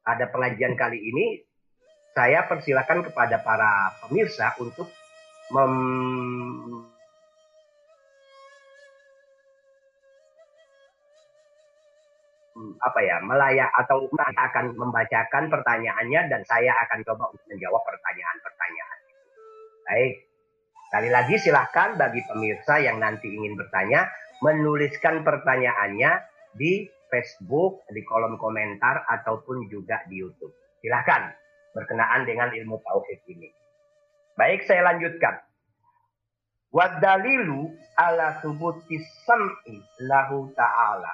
Ada 0.03 0.27
pengajian 0.31 0.75
kali 0.75 0.99
ini 0.99 1.47
saya 2.17 2.49
persilakan 2.49 3.05
kepada 3.05 3.37
para 3.45 3.93
pemirsa 4.01 4.57
untuk 4.57 4.89
mem 5.53 5.73
apa 12.57 12.99
ya 13.05 13.21
melayak 13.21 13.69
atau 13.85 14.09
akan 14.17 14.73
membacakan 14.73 15.45
pertanyaannya 15.45 16.25
dan 16.25 16.41
saya 16.41 16.73
akan 16.89 17.05
coba 17.05 17.29
untuk 17.29 17.45
menjawab 17.53 17.85
pertanyaan-pertanyaan. 17.85 18.99
Baik, 19.85 20.13
sekali 20.89 21.09
lagi 21.13 21.35
silahkan 21.37 22.01
bagi 22.01 22.25
pemirsa 22.25 22.81
yang 22.81 22.97
nanti 22.97 23.29
ingin 23.29 23.53
bertanya 23.53 24.09
menuliskan 24.41 25.21
pertanyaannya 25.21 26.17
di 26.57 26.89
Facebook, 27.13 27.85
di 27.93 28.01
kolom 28.01 28.41
komentar 28.41 29.05
ataupun 29.05 29.69
juga 29.69 30.01
di 30.09 30.17
YouTube. 30.17 30.51
Silahkan 30.81 31.46
berkenaan 31.77 32.25
dengan 32.25 32.49
ilmu 32.49 32.81
tauhid 32.81 33.21
ini. 33.29 33.53
Baik, 34.33 34.65
saya 34.65 34.81
lanjutkan. 34.89 35.37
Wadalilu 36.73 37.69
ala 37.93 38.41
subuti 38.41 38.97
sam'i 39.29 39.77
lahu 40.09 40.49
ta'ala. 40.57 41.13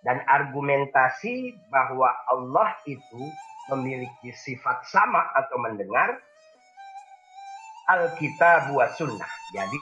Dan 0.00 0.24
argumentasi 0.24 1.52
bahwa 1.68 2.08
Allah 2.32 2.72
itu 2.88 3.20
memiliki 3.68 4.32
sifat 4.32 4.88
sama 4.88 5.20
atau 5.36 5.60
mendengar 5.60 6.16
Alkitab 7.84 8.72
wa 8.72 8.88
sunnah. 8.96 9.28
Jadi 9.52 9.78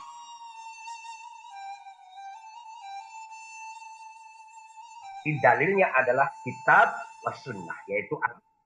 dalilnya 5.45 5.93
adalah 5.93 6.33
kitab 6.41 6.89
wa 7.21 7.33
sunnah 7.37 7.79
yaitu 7.85 8.17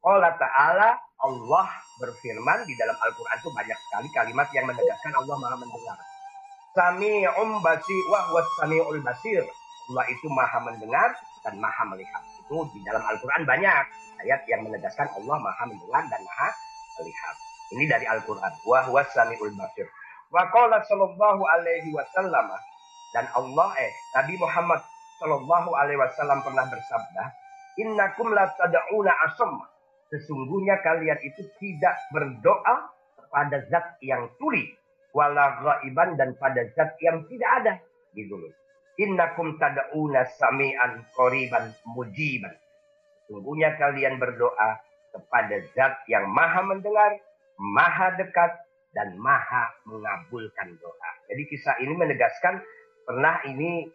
Allah 0.02 0.34
Ta'ala 0.34 0.98
Allah 1.22 1.66
berfirman 2.02 2.66
di 2.66 2.74
dalam 2.74 2.98
Al-Quran 2.98 3.38
itu 3.38 3.50
banyak 3.54 3.78
sekali 3.78 4.08
kalimat 4.10 4.50
yang 4.50 4.66
menegaskan 4.66 5.14
Allah 5.14 5.36
maha 5.38 5.54
mendengar. 5.62 5.98
Sami'um 6.74 7.62
basi 7.62 7.96
wa 8.10 8.42
sami'ul 8.58 8.98
basir. 9.06 9.46
Allah 9.94 10.04
itu 10.10 10.26
maha 10.26 10.58
mendengar 10.66 11.14
dan 11.46 11.54
maha 11.62 11.86
melihat. 11.94 12.18
Itu 12.42 12.66
di 12.74 12.82
dalam 12.82 13.06
Al-Quran 13.06 13.46
banyak 13.46 13.84
ayat 14.26 14.42
yang 14.50 14.66
menegaskan 14.66 15.06
Allah 15.06 15.38
maha 15.38 15.70
mendengar 15.70 16.02
dan 16.10 16.18
maha 16.26 16.50
melihat. 16.98 17.34
Ini 17.70 17.84
dari 17.86 18.06
Al-Quran. 18.10 18.52
Wa 18.66 18.82
huwa 18.90 19.06
sami'ul 19.06 19.54
basir. 19.54 19.86
Wa 20.34 20.50
qala 20.50 20.82
sallallahu 20.82 21.42
alaihi 21.46 21.94
wasallam. 21.94 22.50
Dan 23.14 23.30
Allah 23.38 23.70
eh 23.78 23.92
Nabi 24.18 24.34
Muhammad 24.34 24.82
sallallahu 25.22 25.70
alaihi 25.78 26.00
wasallam 26.02 26.42
pernah 26.42 26.66
bersabda, 26.66 27.22
"Innakum 27.78 28.34
la 28.34 28.50
tad'una 28.50 29.14
asamma 29.30 29.71
Sesungguhnya 30.12 30.84
kalian 30.84 31.16
itu 31.24 31.48
tidak 31.56 31.96
berdoa 32.12 32.92
pada 33.32 33.64
zat 33.72 33.96
yang 34.04 34.28
tuli. 34.36 34.76
Wala 35.16 35.60
ghaiban 35.64 36.20
dan 36.20 36.36
pada 36.36 36.68
zat 36.76 37.00
yang 37.00 37.24
tidak 37.32 37.50
ada. 37.64 37.74
Gitu 38.12 38.36
loh. 38.36 38.52
Innakum 39.00 39.56
tada'una 39.56 40.28
sami'an 40.36 41.08
qoriban 41.16 41.72
mujiban. 41.96 42.52
Sesungguhnya 43.24 43.80
kalian 43.80 44.20
berdoa 44.20 44.76
kepada 45.16 45.64
zat 45.72 46.04
yang 46.12 46.28
maha 46.28 46.60
mendengar, 46.60 47.16
maha 47.56 48.12
dekat, 48.20 48.52
dan 48.92 49.16
maha 49.16 49.72
mengabulkan 49.88 50.76
doa. 50.76 51.10
Jadi 51.32 51.42
kisah 51.48 51.80
ini 51.80 51.96
menegaskan 51.96 52.60
pernah 53.08 53.40
ini 53.48 53.88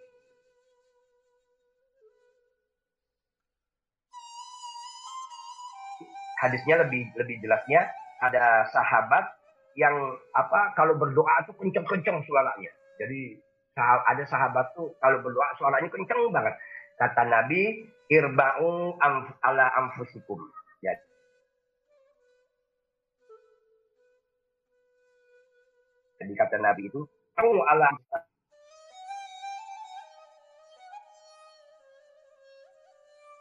hadisnya 6.38 6.86
lebih 6.86 7.10
lebih 7.18 7.42
jelasnya 7.42 7.90
ada 8.22 8.66
sahabat 8.74 9.26
yang 9.78 9.94
apa 10.34 10.74
kalau 10.74 10.98
berdoa 10.98 11.46
tuh 11.46 11.54
kenceng-kenceng 11.62 12.22
suaranya. 12.26 12.72
Jadi 12.98 13.38
ada 13.78 14.24
sahabat 14.26 14.74
tuh 14.74 14.98
kalau 14.98 15.22
berdoa 15.22 15.54
suaranya 15.62 15.90
kenceng 15.94 16.34
banget. 16.34 16.58
Kata 16.98 17.30
Nabi, 17.30 17.86
irba'u 18.10 18.98
amf, 18.98 19.30
ala 19.46 19.70
anfusikum. 19.78 20.42
Ya. 20.82 20.98
Jadi 26.18 26.34
kata 26.34 26.58
Nabi 26.58 26.90
itu, 26.90 27.06
ala 27.38 27.94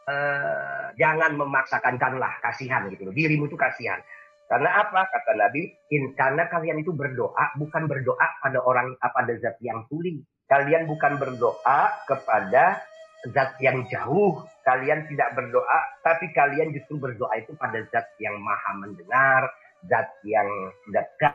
uh, 0.07 0.87
jangan 0.97 1.35
memaksakanlah 1.37 2.41
kasihan 2.41 2.87
gitu 2.89 3.11
loh. 3.11 3.15
Dirimu 3.15 3.51
itu 3.51 3.59
kasihan. 3.59 4.01
Karena 4.47 4.87
apa? 4.87 5.11
Kata 5.11 5.35
Nabi, 5.35 5.75
karena 6.15 6.47
kalian 6.47 6.79
itu 6.79 6.95
berdoa 6.95 7.59
bukan 7.59 7.91
berdoa 7.91 8.27
pada 8.39 8.63
orang 8.63 8.95
pada 9.03 9.35
zat 9.43 9.59
yang 9.59 9.85
tuli. 9.91 10.23
Kalian 10.47 10.87
bukan 10.87 11.19
berdoa 11.19 12.07
kepada 12.07 12.79
zat 13.35 13.59
yang 13.59 13.83
jauh. 13.91 14.47
Kalian 14.63 15.11
tidak 15.11 15.35
berdoa, 15.35 15.79
tapi 16.03 16.31
kalian 16.31 16.71
justru 16.71 16.99
berdoa 16.99 17.35
itu 17.39 17.59
pada 17.59 17.83
zat 17.91 18.07
yang 18.23 18.39
maha 18.39 18.73
mendengar, 18.79 19.51
zat 19.91 20.15
yang 20.23 20.47
dekat 20.95 21.35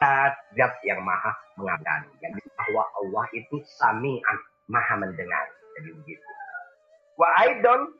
zat 0.00 0.74
yang 0.84 1.00
maha 1.02 1.32
mengabdani. 1.58 2.10
Jadi 2.20 2.40
bahwa 2.56 2.82
Allah 3.02 3.24
itu 3.34 3.56
sami'an, 3.78 4.38
maha 4.68 4.94
mendengar. 5.00 5.46
Jadi 5.78 5.90
begitu. 6.02 6.28
Wa 7.18 7.28
aidon 7.46 7.94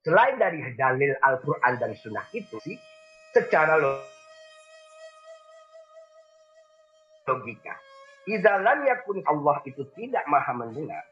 Selain 0.00 0.40
dari 0.40 0.64
dalil 0.80 1.12
Al-Quran 1.20 1.76
dan 1.76 1.92
Sunnah 1.92 2.24
itu 2.32 2.56
sih, 2.64 2.72
secara 3.36 3.76
logika. 7.28 7.76
Izalan 8.24 8.88
yakun 8.88 9.20
Allah 9.28 9.60
itu 9.68 9.84
tidak 9.92 10.24
maha 10.24 10.56
mendengar, 10.56 11.04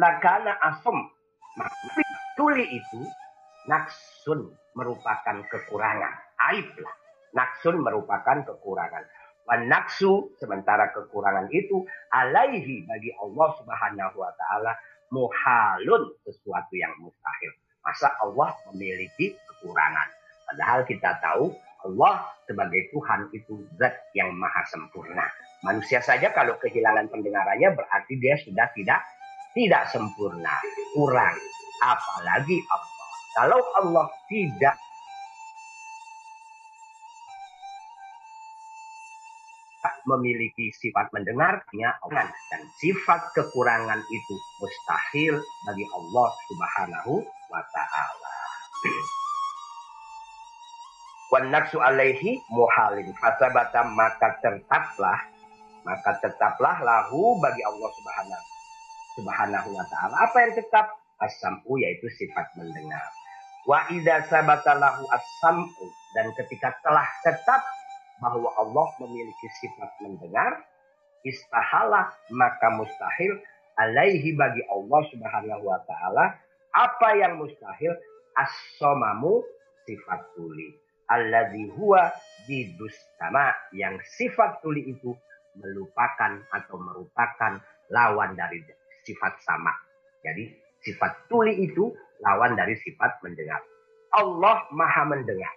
lakana 0.00 0.56
asem. 0.64 0.96
Nah, 1.60 1.68
tuli 2.40 2.64
itu 2.64 3.00
naksun 3.68 4.48
merupakan 4.72 5.36
kekurangan. 5.52 6.12
Aib 6.50 6.72
lah. 6.80 6.94
Naksun 7.36 7.84
merupakan 7.84 8.42
kekurangan. 8.48 9.04
Wan 9.44 9.68
naksu 9.68 10.32
sementara 10.40 10.88
kekurangan 10.96 11.52
itu 11.52 11.84
alaihi 12.10 12.86
bagi 12.88 13.12
Allah 13.20 13.48
Subhanahu 13.60 14.16
wa 14.16 14.32
taala 14.34 14.72
muhalun 15.12 16.16
sesuatu 16.24 16.74
yang 16.74 16.90
mustahil. 16.98 17.52
Masa 17.84 18.08
Allah 18.24 18.56
memiliki 18.72 19.36
kekurangan? 19.36 20.08
Padahal 20.50 20.80
kita 20.86 21.18
tahu 21.22 21.50
Allah 21.86 22.28
sebagai 22.44 22.92
Tuhan 22.92 23.32
itu 23.32 23.64
zat 23.80 23.94
yang 24.12 24.34
maha 24.36 24.62
sempurna. 24.68 25.24
Manusia 25.64 26.00
saja 26.04 26.32
kalau 26.32 26.56
kehilangan 26.60 27.08
pendengarannya 27.08 27.72
berarti 27.76 28.16
dia 28.20 28.36
sudah 28.40 28.68
tidak 28.76 29.00
tidak 29.56 29.90
sempurna, 29.90 30.54
kurang. 30.94 31.36
Apalagi 31.80 32.58
Allah. 32.68 33.08
Kalau 33.30 33.60
Allah 33.78 34.06
tidak 34.28 34.76
memiliki 40.04 40.74
sifat 40.74 41.12
mendengarnya 41.14 41.96
dan 42.50 42.62
sifat 42.82 43.32
kekurangan 43.36 44.00
itu 44.10 44.34
mustahil 44.60 45.38
bagi 45.64 45.86
Allah 45.94 46.28
Subhanahu 46.50 47.14
wa 47.48 47.62
taala. 47.70 48.34
Wan 51.30 51.46
nafsu 51.54 51.78
alaihi 51.78 52.42
muhalin 52.50 53.14
fasabata 53.22 53.86
maka 53.86 54.34
tetaplah 54.42 55.20
maka 55.86 56.18
tetaplah 56.18 56.82
lahu 56.82 57.38
bagi 57.38 57.62
Allah 57.62 57.90
Subhanahu 57.94 58.49
Subhanahu 59.18 59.68
wa 59.74 59.84
taala. 59.88 60.14
Apa 60.30 60.36
yang 60.46 60.52
tetap? 60.54 60.86
As-sam'u 61.20 61.76
yaitu 61.76 62.08
sifat 62.16 62.48
mendengar. 62.56 63.04
Wa 63.68 63.84
idza 63.92 64.24
sabata 64.32 64.72
lahu 64.72 65.04
as-sam'u 65.12 65.84
dan 66.16 66.32
ketika 66.32 66.72
telah 66.80 67.04
tetap 67.20 67.60
bahwa 68.24 68.48
Allah 68.56 68.88
memiliki 69.04 69.46
sifat 69.60 69.90
mendengar, 70.00 70.64
istahalah 71.24 72.08
maka 72.32 72.72
mustahil 72.72 73.36
alaihi 73.76 74.32
bagi 74.36 74.64
Allah 74.72 75.00
Subhanahu 75.12 75.64
wa 75.64 75.80
taala 75.84 76.36
apa 76.72 77.08
yang 77.16 77.40
mustahil 77.40 77.92
as-somamu 78.36 79.44
sifat 79.84 80.20
tuli 80.36 80.76
alladzi 81.10 81.66
huwa 81.74 82.12
didus 82.46 82.94
sama 83.18 83.50
yang 83.74 83.98
sifat 84.16 84.62
tuli 84.62 84.86
itu 84.94 85.16
melupakan 85.58 86.38
atau 86.54 86.78
merupakan 86.78 87.58
lawan 87.90 88.38
dari 88.38 88.62
sifat 89.04 89.40
sama. 89.44 89.72
Jadi 90.24 90.52
sifat 90.84 91.28
tuli 91.28 91.56
itu 91.64 91.92
lawan 92.20 92.56
dari 92.56 92.76
sifat 92.76 93.20
mendengar. 93.24 93.60
Allah 94.10 94.66
maha 94.74 95.06
mendengar 95.06 95.52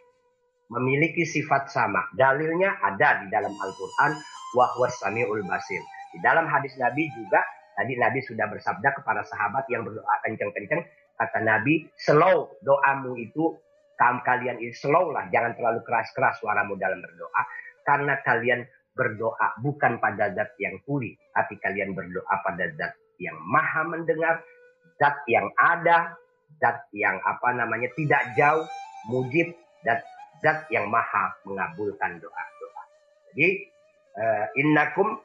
memiliki 0.73 1.27
sifat 1.27 1.69
sama. 1.69 2.07
Dalilnya 2.17 2.73
ada 2.81 3.21
di 3.21 3.27
dalam 3.29 3.53
Al-Quran, 3.53 4.11
wahwa 4.57 4.87
sami'ul 4.89 5.45
basir. 5.45 5.81
Di 6.13 6.19
dalam 6.21 6.49
hadis 6.49 6.73
Nabi 6.81 7.09
juga, 7.13 7.41
tadi 7.77 7.97
Nabi 7.97 8.21
sudah 8.25 8.49
bersabda 8.49 8.89
kepada 8.97 9.21
sahabat 9.25 9.69
yang 9.69 9.85
berdoa 9.85 10.15
kenceng-kenceng, 10.25 10.81
kata 11.17 11.39
Nabi, 11.45 11.85
slow 11.97 12.57
doamu 12.65 13.17
itu, 13.21 13.53
kaum 13.97 14.21
kalian 14.25 14.57
ini 14.61 14.73
slow 14.73 15.13
lah, 15.13 15.29
jangan 15.29 15.53
terlalu 15.53 15.85
keras-keras 15.85 16.41
suaramu 16.41 16.73
dalam 16.77 17.01
berdoa, 17.01 17.41
karena 17.85 18.17
kalian 18.25 18.65
berdoa 18.93 19.57
bukan 19.61 19.97
pada 19.97 20.33
zat 20.37 20.53
yang 20.61 20.77
tuli, 20.85 21.17
tapi 21.33 21.57
kalian 21.57 21.97
berdoa 21.97 22.33
pada 22.45 22.69
zat 22.77 22.93
yang 23.19 23.37
maha 23.49 23.85
mendengar, 23.85 24.41
zat 24.97 25.17
yang 25.29 25.49
ada, 25.59 26.15
zat 26.61 26.87
yang 26.93 27.17
apa 27.25 27.53
namanya 27.53 27.89
tidak 27.97 28.23
jauh, 28.37 28.65
mujib, 29.09 29.51
dan 29.83 29.99
zat 30.41 30.67
yang 30.69 30.87
maha 30.87 31.33
mengabulkan 31.47 32.19
doa-doa. 32.19 32.83
Jadi 33.33 33.49
uh, 34.17 34.45
innakum 34.59 35.19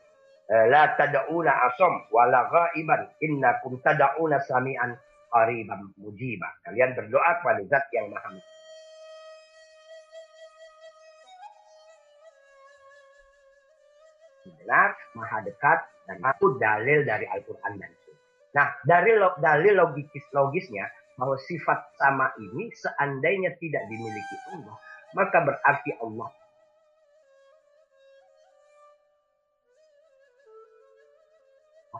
uh, 0.48 0.64
la 0.70 0.94
tad'una 0.96 1.52
asam 1.70 2.08
wala 2.10 2.48
ghaiban 2.48 3.08
innakum 3.22 3.78
tad'una 3.82 4.40
sami'an 4.44 4.96
qariban 5.28 5.92
mujiba. 6.00 6.48
Kalian 6.64 6.96
berdoa 6.96 7.40
kepada 7.42 7.62
zat 7.68 7.84
yang 7.92 8.08
maha 8.08 8.32
benar, 14.56 14.96
maha 15.14 15.44
dekat, 15.44 15.78
dan 16.08 16.18
itu 16.24 16.46
dalil 16.56 17.04
dari 17.04 17.28
Al-Quran 17.28 17.72
dan 17.76 17.90
Sunnah. 18.04 18.22
Nah, 18.56 18.68
dari 18.88 19.12
dalil 19.44 19.74
logis 19.76 20.24
logisnya 20.32 20.88
bahwa 21.20 21.36
sifat 21.36 21.78
sama 21.98 22.32
ini 22.40 22.72
seandainya 22.72 23.52
tidak 23.60 23.82
dimiliki 23.90 24.36
Allah, 24.54 24.76
maka 25.12 25.38
berarti 25.44 25.90
Allah 26.00 26.30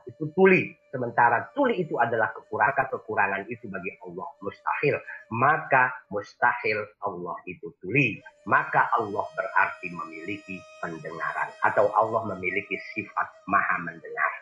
itu 0.09 0.25
tuli. 0.33 0.73
Sementara 0.89 1.53
tuli 1.53 1.85
itu 1.85 2.01
adalah 2.01 2.33
kekurangan, 2.33 2.89
kekurangan 2.89 3.45
itu 3.53 3.69
bagi 3.69 3.93
Allah 4.01 4.29
mustahil. 4.41 4.97
Maka 5.37 5.93
mustahil 6.09 6.81
Allah 7.05 7.37
itu 7.45 7.69
tuli. 7.85 8.17
Maka 8.49 8.89
Allah 8.97 9.29
berarti 9.37 9.93
memiliki 9.93 10.57
pendengaran. 10.81 11.53
Atau 11.61 11.93
Allah 11.93 12.33
memiliki 12.35 12.81
sifat 12.97 13.29
maha 13.45 13.77
mendengar. 13.85 14.33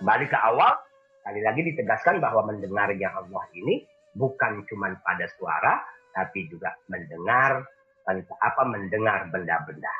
Kembali 0.00 0.24
ke 0.32 0.38
awal, 0.40 0.80
kali 1.28 1.44
lagi 1.44 1.60
ditegaskan 1.68 2.24
bahwa 2.24 2.48
mendengarnya 2.48 3.12
Allah 3.12 3.44
ini 3.52 3.84
bukan 4.16 4.64
cuma 4.72 4.96
pada 5.04 5.28
suara, 5.36 5.84
tapi 6.16 6.48
juga 6.48 6.72
mendengar 6.88 7.60
apa 8.40 8.62
mendengar 8.66 9.28
benda-benda. 9.28 9.92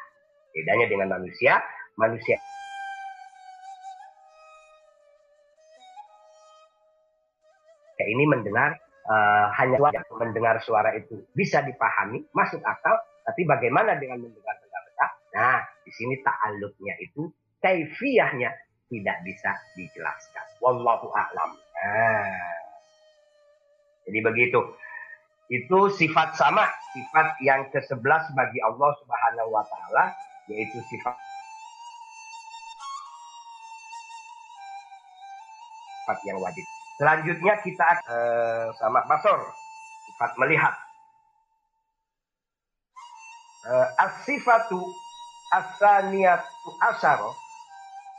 Bedanya 0.50 0.90
dengan 0.90 1.14
manusia, 1.14 1.62
manusia 1.94 2.40
ini 8.10 8.26
mendengar 8.26 8.74
uh, 9.06 9.46
hanya 9.54 9.78
suara, 9.78 10.00
mendengar 10.18 10.56
suara 10.62 10.90
itu 10.98 11.22
bisa 11.32 11.62
dipahami, 11.62 12.26
masuk 12.34 12.58
akal, 12.66 12.98
tapi 13.22 13.46
bagaimana 13.46 13.94
dengan 13.96 14.26
mendengar 14.26 14.58
benda-benda? 14.58 15.06
Nah, 15.38 15.60
di 15.86 15.92
sini 15.94 16.18
ta'alluqnya 16.26 16.94
itu 16.98 17.30
kaifiyahnya 17.62 18.50
tidak 18.90 19.16
bisa 19.22 19.50
dijelaskan. 19.78 20.46
Wallahu 20.58 21.14
a'lam. 21.14 21.50
Nah, 21.54 22.60
jadi 24.10 24.18
begitu. 24.26 24.60
Itu 25.50 25.90
sifat 25.90 26.38
sama, 26.38 26.62
sifat 26.94 27.38
yang 27.42 27.66
ke-11 27.74 28.34
bagi 28.38 28.62
Allah 28.62 28.90
Subhanahu 29.02 29.50
wa 29.50 29.66
taala 29.66 30.14
yaitu 30.46 30.78
sifat 30.86 31.14
yang 36.26 36.38
wajib. 36.42 36.66
Selanjutnya 37.00 37.56
kita 37.64 37.88
uh, 38.12 38.68
sama 38.76 39.00
basor, 39.08 39.40
sifat 40.04 40.36
melihat. 40.36 40.76
Uh, 43.64 43.88
as-sifatu 44.04 44.84
as-saniyatu 45.56 46.70
asyara, 46.92 47.32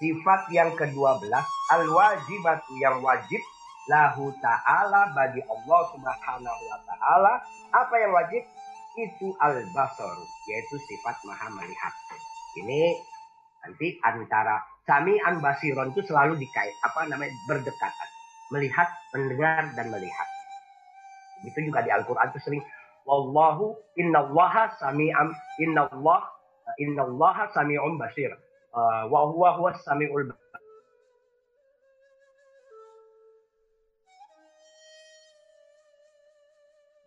sifat 0.01 0.49
yang 0.49 0.73
ke-12, 0.73 1.29
al-wajibatu 1.77 2.73
yang 2.81 2.97
wajib 3.05 3.37
lahu 3.85 4.33
ta'ala 4.41 5.13
bagi 5.13 5.45
Allah 5.45 5.81
subhanahu 5.93 6.61
wa 6.65 6.79
ta'ala. 6.81 7.33
Apa 7.77 7.95
yang 8.01 8.17
wajib? 8.17 8.41
Itu 8.97 9.37
al-basar 9.37 10.17
yaitu 10.49 10.75
sifat 10.89 11.21
maha 11.29 11.53
melihat. 11.53 11.93
Ini 12.57 12.97
nanti 13.61 14.01
antara 14.01 14.57
an 14.89 15.37
basiron 15.37 15.93
itu 15.93 16.01
selalu 16.03 16.41
dikait 16.41 16.73
apa 16.83 17.07
namanya 17.07 17.31
berdekatan 17.47 18.09
melihat 18.51 18.87
mendengar 19.15 19.71
dan 19.73 19.87
melihat 19.89 20.27
itu 21.47 21.57
juga 21.71 21.81
di 21.81 21.89
Al-Quran 21.89 22.29
itu 22.29 22.39
sering 22.43 22.63
wallahu 23.07 23.73
innallaha 23.97 24.77
sami'am 24.77 25.33
innallah 25.57 26.21
innallaha 26.77 27.49
sami'un 27.55 27.97
basir 27.97 28.29
uh, 28.75 29.09
wa 29.09 29.31
huwa 29.31 29.57
huwa 29.57 29.71
sami'ul 29.81 30.29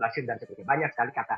basir 0.04 0.26
dan 0.26 0.36
seterusnya. 0.36 0.68
Banyak 0.68 0.90
sekali 0.92 1.10
kata 1.14 1.36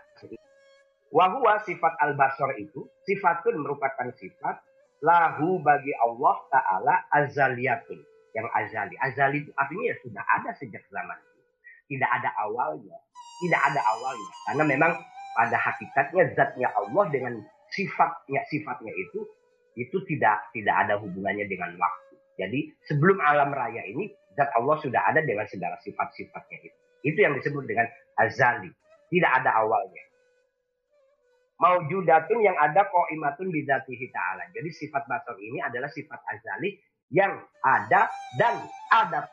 Wahua 1.15 1.63
sifat 1.63 1.95
al-basar 2.03 2.59
itu, 2.59 2.83
sifatun 3.07 3.63
merupakan 3.63 4.11
sifat 4.19 4.59
lahu 5.07 5.63
bagi 5.63 5.95
Allah 6.03 6.37
Ta'ala 6.51 6.95
azaliyatun. 7.15 8.16
Yang 8.37 8.47
azali. 8.53 8.95
Azali 9.01 9.37
itu 9.41 9.51
artinya 9.57 9.85
ya 9.89 9.97
sudah 10.05 10.25
ada 10.37 10.51
sejak 10.61 10.85
zaman 10.93 11.17
itu. 11.17 11.41
Tidak 11.97 12.11
ada 12.13 12.31
awalnya. 12.45 12.97
Tidak 13.41 13.61
ada 13.73 13.81
awalnya. 13.81 14.31
Karena 14.45 14.65
memang 14.69 14.93
pada 15.33 15.57
hakikatnya 15.57 16.37
zatnya 16.37 16.69
Allah 16.77 17.05
dengan 17.09 17.41
sifatnya 17.73 18.41
sifatnya 18.49 18.93
itu 18.93 19.21
itu 19.77 19.97
tidak 20.09 20.49
tidak 20.57 20.77
ada 20.87 21.01
hubungannya 21.01 21.45
dengan 21.49 21.77
waktu. 21.77 22.15
Jadi 22.37 22.73
sebelum 22.89 23.21
alam 23.21 23.53
raya 23.53 23.85
ini 23.85 24.13
zat 24.37 24.53
Allah 24.57 24.77
sudah 24.81 25.01
ada 25.09 25.25
dengan 25.25 25.49
segala 25.49 25.77
sifat-sifatnya 25.81 26.59
itu. 26.65 26.79
Itu 27.13 27.19
yang 27.21 27.37
disebut 27.37 27.65
dengan 27.65 27.89
azali. 28.21 28.73
Tidak 29.13 29.31
ada 29.31 29.61
awalnya. 29.61 30.05
Maujudatun 31.57 32.45
yang 32.45 32.57
ada 32.61 32.85
koimatun 32.85 33.49
bidatihi 33.49 34.13
ta'ala. 34.13 34.53
Jadi 34.53 34.69
sifat 34.77 35.09
basar 35.09 35.41
ini 35.41 35.65
adalah 35.65 35.89
sifat 35.89 36.21
azali 36.29 36.77
yang 37.11 37.39
ada 37.63 38.11
dan 38.39 38.55
ada 38.91 39.31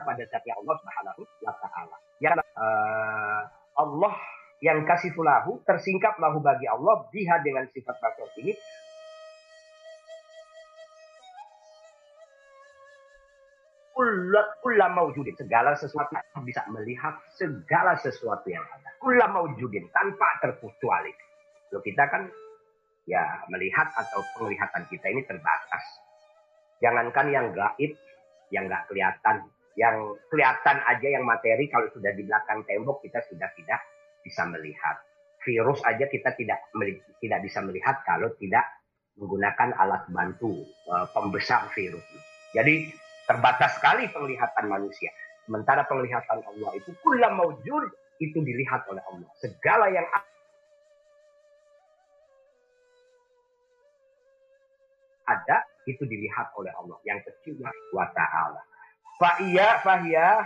pada 0.00 0.22
zatnya 0.32 0.56
Allah 0.56 0.74
Subhanahu 0.80 1.22
wa 1.44 1.54
taala. 1.60 1.96
Yang 2.24 2.40
uh, 2.56 3.42
Allah 3.76 4.14
yang 4.60 4.84
kasih 4.84 5.12
fulahu 5.16 5.60
tersingkap 5.64 6.16
lahu 6.20 6.40
bagi 6.40 6.68
Allah 6.68 7.04
biha 7.08 7.40
dengan 7.44 7.64
sifat 7.72 7.96
makhluk 8.00 8.32
ini 8.40 8.52
Kula 14.60 14.88
maujudin 14.96 15.36
segala 15.36 15.76
sesuatu 15.76 16.16
bisa 16.40 16.64
melihat 16.72 17.20
segala 17.36 17.92
sesuatu 18.00 18.48
yang 18.48 18.64
ada. 18.64 18.96
Kula 18.96 19.28
maujudin 19.28 19.92
tanpa 19.92 20.40
terkecuali. 20.40 21.12
Kalau 21.70 21.82
kita 21.86 22.04
kan 22.10 22.22
ya 23.06 23.22
melihat 23.48 23.88
atau 23.96 24.20
penglihatan 24.36 24.84
kita 24.90 25.06
ini 25.08 25.24
terbatas 25.24 25.84
jangankan 26.84 27.26
yang 27.32 27.46
gaib 27.50 27.96
yang 28.52 28.68
nggak 28.68 28.86
kelihatan 28.92 29.46
yang 29.78 29.96
kelihatan 30.28 30.76
aja 30.84 31.08
yang 31.08 31.24
materi 31.24 31.70
kalau 31.72 31.88
sudah 31.94 32.12
di 32.12 32.26
belakang 32.26 32.60
tembok 32.68 33.00
kita 33.00 33.24
sudah 33.30 33.48
tidak 33.56 33.80
bisa 34.20 34.44
melihat 34.50 35.00
virus 35.42 35.80
aja 35.88 36.04
kita 36.06 36.36
tidak 36.36 36.60
tidak 37.24 37.40
bisa 37.40 37.58
melihat 37.64 37.96
kalau 38.04 38.28
tidak 38.36 38.66
menggunakan 39.16 39.72
alat 39.80 40.04
bantu 40.12 40.60
uh, 40.92 41.08
pembesar 41.16 41.72
virus 41.72 42.04
jadi 42.52 42.92
Terbatas 43.30 43.78
sekali 43.78 44.10
penglihatan 44.10 44.66
manusia. 44.66 45.06
Sementara 45.46 45.86
penglihatan 45.86 46.42
Allah 46.42 46.70
itu 46.74 46.90
kula 46.98 47.30
maujud 47.30 47.86
itu 48.18 48.42
dilihat 48.42 48.82
oleh 48.90 48.98
Allah. 49.06 49.30
Segala 49.38 49.86
yang 49.86 50.02
ada 55.30 55.62
itu 55.86 56.02
dilihat 56.02 56.50
oleh 56.58 56.72
Allah. 56.74 56.98
Yang 57.06 57.30
kecil 57.30 57.62
wa 57.94 58.06
ta'ala. 58.10 58.60
Fa'iyya 59.20 59.68
fahiyya. 59.84 60.42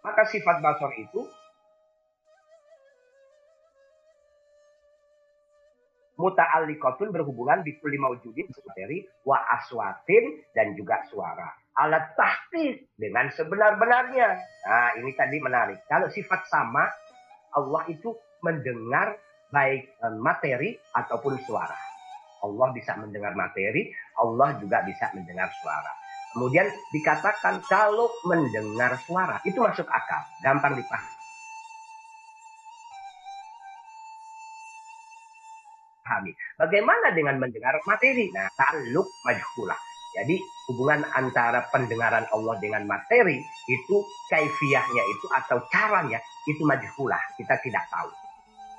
Maka 0.00 0.22
sifat 0.32 0.64
basar 0.64 0.90
itu 0.96 1.20
muta'alliqatun 6.20 7.08
berhubungan 7.12 7.64
di 7.64 7.80
kulli 7.80 7.96
maujudin 7.96 8.48
materi 8.48 9.04
wa 9.24 9.40
aswatin 9.56 10.44
dan 10.52 10.76
juga 10.76 11.00
suara. 11.08 11.48
Alat 11.80 12.12
tahqiq 12.12 12.92
dengan 13.00 13.32
sebenar-benarnya. 13.32 14.28
Nah, 14.68 14.90
ini 15.00 15.16
tadi 15.16 15.40
menarik. 15.40 15.80
Kalau 15.88 16.12
sifat 16.12 16.44
sama, 16.52 16.84
Allah 17.56 17.82
itu 17.88 18.12
mendengar 18.44 19.16
baik 19.48 19.88
eh, 19.88 20.16
materi 20.20 20.76
ataupun 20.92 21.40
suara. 21.44 21.89
Allah 22.40 22.68
bisa 22.72 22.96
mendengar 22.96 23.36
materi, 23.36 23.92
Allah 24.16 24.56
juga 24.60 24.80
bisa 24.84 25.12
mendengar 25.12 25.48
suara. 25.60 25.92
Kemudian 26.30 26.70
dikatakan 26.94 27.58
kalau 27.66 28.06
mendengar 28.22 28.94
suara 29.02 29.42
itu 29.42 29.58
masuk 29.58 29.86
akal, 29.90 30.22
gampang 30.46 30.78
dipahami. 30.78 31.10
Bagaimana 36.54 37.10
dengan 37.14 37.42
mendengar 37.42 37.74
materi? 37.82 38.30
Nah, 38.30 38.46
ta'alluq 38.54 39.08
majhulah. 39.26 39.78
Jadi 40.10 40.42
hubungan 40.70 41.06
antara 41.14 41.70
pendengaran 41.70 42.26
Allah 42.34 42.58
dengan 42.58 42.82
materi 42.82 43.38
itu 43.70 43.96
kaifiahnya 44.26 45.02
itu 45.06 45.26
atau 45.30 45.62
caranya 45.70 46.18
itu 46.50 46.62
majhulah. 46.66 47.18
Kita 47.38 47.54
tidak 47.62 47.86
tahu. 47.90 48.10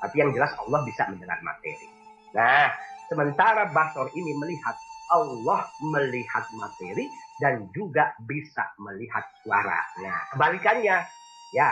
Tapi 0.03 0.15
yang 0.19 0.31
jelas 0.35 0.51
Allah 0.59 0.83
bisa 0.83 1.07
mendengar 1.07 1.39
materi. 1.39 1.87
Nah, 2.31 2.71
sementara 3.11 3.67
Basor 3.75 4.07
ini 4.15 4.31
melihat 4.39 4.79
Allah 5.11 5.67
melihat 5.83 6.47
materi 6.55 7.11
dan 7.43 7.67
juga 7.75 8.15
bisa 8.23 8.63
melihat 8.79 9.27
suara. 9.43 9.79
Nah, 9.99 10.19
kebalikannya, 10.31 10.97
ya 11.51 11.71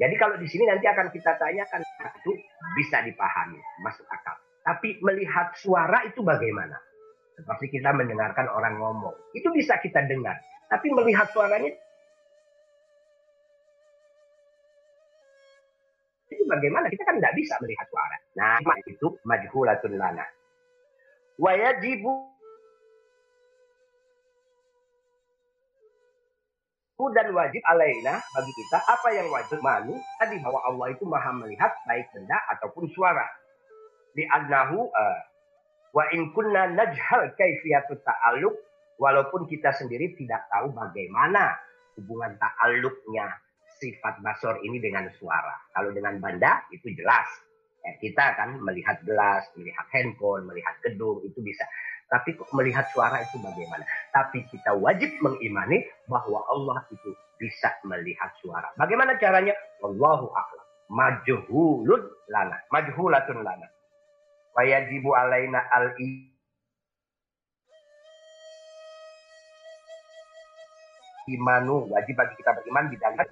Jadi 0.00 0.16
kalau 0.16 0.40
di 0.40 0.48
sini 0.48 0.64
nanti 0.64 0.88
akan 0.88 1.12
kita 1.12 1.36
tanyakan 1.36 1.84
itu 1.84 2.32
bisa 2.72 3.04
dipahami, 3.04 3.60
masuk 3.84 4.08
akal. 4.08 4.32
Tapi 4.64 4.96
melihat 5.04 5.52
suara 5.60 6.08
itu 6.08 6.24
bagaimana? 6.24 6.72
Seperti 7.36 7.68
kita 7.68 7.92
mendengarkan 7.92 8.48
orang 8.48 8.80
ngomong, 8.80 9.12
itu 9.36 9.44
bisa 9.52 9.76
kita 9.76 10.00
dengar. 10.08 10.40
Tapi 10.72 10.88
melihat 10.88 11.28
suaranya 11.36 11.68
bagaimana? 16.60 16.92
Kita 16.92 17.08
kan 17.08 17.16
tidak 17.16 17.34
bisa 17.40 17.56
melihat 17.64 17.86
suara. 17.88 18.16
Nah, 18.36 18.60
itu 18.84 19.06
majhulatun 19.24 19.96
lana. 19.96 20.28
Wajibu 21.40 22.28
dan 27.16 27.32
wajib 27.32 27.64
alaina 27.64 28.20
bagi 28.36 28.52
kita 28.52 28.78
apa 28.84 29.08
yang 29.16 29.32
wajib 29.32 29.56
malu 29.64 29.96
tadi 30.20 30.36
bahwa 30.44 30.60
Allah 30.68 30.92
itu 30.92 31.08
maha 31.08 31.32
melihat 31.32 31.72
baik 31.88 32.12
benda 32.12 32.36
ataupun 32.52 32.92
suara 32.92 33.24
di 34.12 34.28
annahu 34.28 34.84
uh, 34.84 35.20
wa 35.96 36.04
in 36.12 36.28
kunna 36.36 36.68
najhal 36.76 37.24
kaifiyatut 37.40 38.04
ta'alluq 38.04 38.52
walaupun 39.00 39.48
kita 39.48 39.72
sendiri 39.72 40.12
tidak 40.20 40.44
tahu 40.52 40.76
bagaimana 40.76 41.56
hubungan 41.96 42.36
ta'alluqnya 42.36 43.26
sifat 43.80 44.20
basor 44.20 44.60
ini 44.62 44.76
dengan 44.78 45.08
suara 45.16 45.56
kalau 45.72 45.90
dengan 45.90 46.20
benda 46.20 46.68
itu 46.70 46.92
jelas 46.92 47.26
ya, 47.80 47.96
kita 47.98 48.36
kan 48.36 48.60
melihat 48.60 49.00
gelas 49.08 49.48
melihat 49.56 49.88
handphone 49.90 50.44
melihat 50.44 50.76
gedung 50.84 51.24
itu 51.24 51.40
bisa 51.40 51.64
tapi 52.10 52.34
melihat 52.50 52.90
suara 52.90 53.22
itu 53.22 53.38
bagaimana? 53.38 53.86
Tapi 54.10 54.42
kita 54.50 54.74
wajib 54.74 55.14
mengimani 55.22 55.86
bahwa 56.10 56.42
Allah 56.50 56.82
itu 56.90 57.14
bisa 57.38 57.70
melihat 57.86 58.34
suara. 58.42 58.66
Bagaimana 58.74 59.14
caranya? 59.22 59.54
Wallahu 59.78 60.26
a'lam. 60.34 60.66
Majhulun 60.90 62.02
lana. 62.26 62.58
Majhulatun 62.74 63.46
lana. 63.46 63.70
Wajibu 64.58 65.14
alaina 65.14 65.62
al 65.70 65.94
imanu 71.30 71.86
wajib 71.90 72.18
bagi 72.18 72.34
kita 72.38 72.50
beriman 72.58 72.90
di 72.90 72.96
dalam 72.98 73.22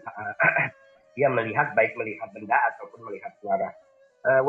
dia 1.18 1.28
melihat 1.34 1.74
baik 1.74 1.98
melihat 1.98 2.30
benda 2.30 2.54
ataupun 2.74 3.10
melihat 3.10 3.34
suara. 3.42 3.68
Uh, 4.22 4.42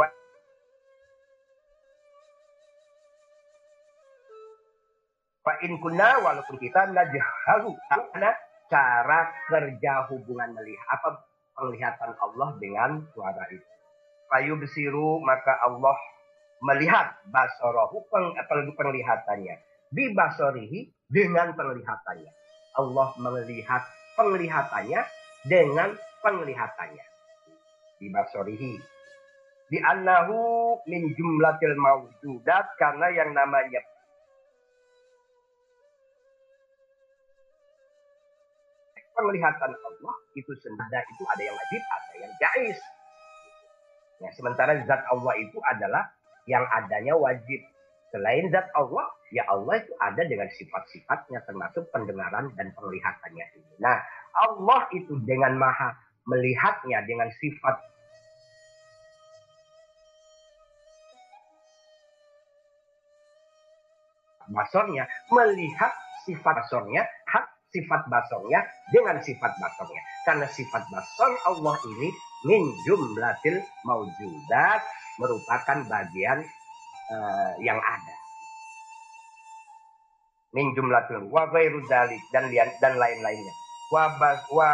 Fa 5.39 5.55
in 5.65 5.81
walaupun 5.81 6.61
kita 6.61 6.93
najhalu 6.93 7.73
karena 7.89 8.31
cara 8.69 9.19
kerja 9.49 10.05
hubungan 10.13 10.53
melihat 10.53 10.87
apa 10.93 11.09
penglihatan 11.57 12.11
Allah 12.21 12.49
dengan 12.61 13.01
suara 13.17 13.43
itu. 13.49 13.65
Fayu 14.29 14.61
besiru 14.61 15.17
maka 15.25 15.57
Allah 15.65 15.97
melihat 16.61 17.17
basarahu 17.33 18.03
peng, 18.13 18.35
penglihatannya 18.77 19.55
di 19.89 20.13
basorihi 20.13 20.79
dengan 21.09 21.57
penglihatannya. 21.57 22.31
Allah 22.79 23.11
melihat 23.19 23.83
penglihatannya 24.15 25.01
dengan 25.43 25.89
penglihatannya 26.23 27.05
di 27.99 28.07
basorihi 28.07 28.73
di 29.69 29.77
annahu 29.83 30.79
min 30.87 31.11
jumlatil 31.13 31.75
mawjudat 31.77 32.65
karena 32.79 33.07
yang 33.13 33.35
namanya 33.35 33.83
penglihatan 39.19 39.71
Allah 39.75 40.15
itu 40.39 40.51
sendiri 40.63 41.03
itu 41.11 41.23
ada 41.27 41.43
yang 41.43 41.55
wajib, 41.59 41.81
ada 41.83 42.13
yang 42.23 42.33
jais. 42.39 42.79
Ya, 44.23 44.29
sementara 44.35 44.79
zat 44.87 45.03
Allah 45.11 45.35
itu 45.43 45.59
adalah 45.67 46.07
yang 46.47 46.63
adanya 46.71 47.19
wajib. 47.19 47.59
Selain 48.15 48.47
zat 48.51 48.71
Allah, 48.71 49.05
ya 49.29 49.45
Allah 49.49 49.81
itu 49.81 49.93
ada 50.01 50.21
dengan 50.25 50.49
sifat-sifatnya 50.49 51.45
termasuk 51.45 51.89
pendengaran 51.93 52.53
dan 52.57 52.73
penglihatannya 52.73 53.45
ini. 53.57 53.73
Nah, 53.81 53.97
Allah 54.33 54.89
itu 54.93 55.17
dengan 55.25 55.57
maha 55.57 55.93
melihatnya 56.29 57.01
dengan 57.05 57.29
sifat 57.41 57.75
basornya, 64.49 65.05
melihat 65.29 65.93
sifat 66.25 66.65
basornya, 66.65 67.05
hak 67.29 67.45
sifat 67.69 68.01
basongnya 68.09 68.65
dengan 68.89 69.21
sifat 69.21 69.53
basongnya. 69.61 70.01
Karena 70.25 70.47
sifat 70.49 70.83
basong 70.89 71.33
Allah 71.45 71.77
ini 71.97 72.09
min 72.49 72.63
jumlatil 72.85 73.61
maujudat 73.85 74.81
merupakan 75.21 75.77
bagian 75.85 76.39
uh, 77.13 77.53
yang 77.61 77.77
ada. 77.77 78.18
Min 80.49 80.73
jumlatil 80.73 81.29
wa 81.29 81.45
ghairu 81.53 81.85
dalik 81.85 82.21
dan 82.33 82.49
dan 82.81 82.93
lain-lainnya. 82.97 83.53
Wa 83.93 84.17
bas 84.17 84.41
wa 84.49 84.69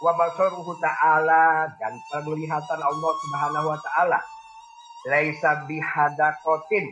wa 0.00 0.12
basaruhu 0.16 0.76
ta'ala 0.80 1.68
dan 1.76 1.92
penglihatan 2.08 2.80
Allah 2.80 3.12
Subhanahu 3.20 3.66
wa 3.68 3.78
taala 3.80 4.20
laisa 5.08 5.64
bihadaqatin 5.68 6.86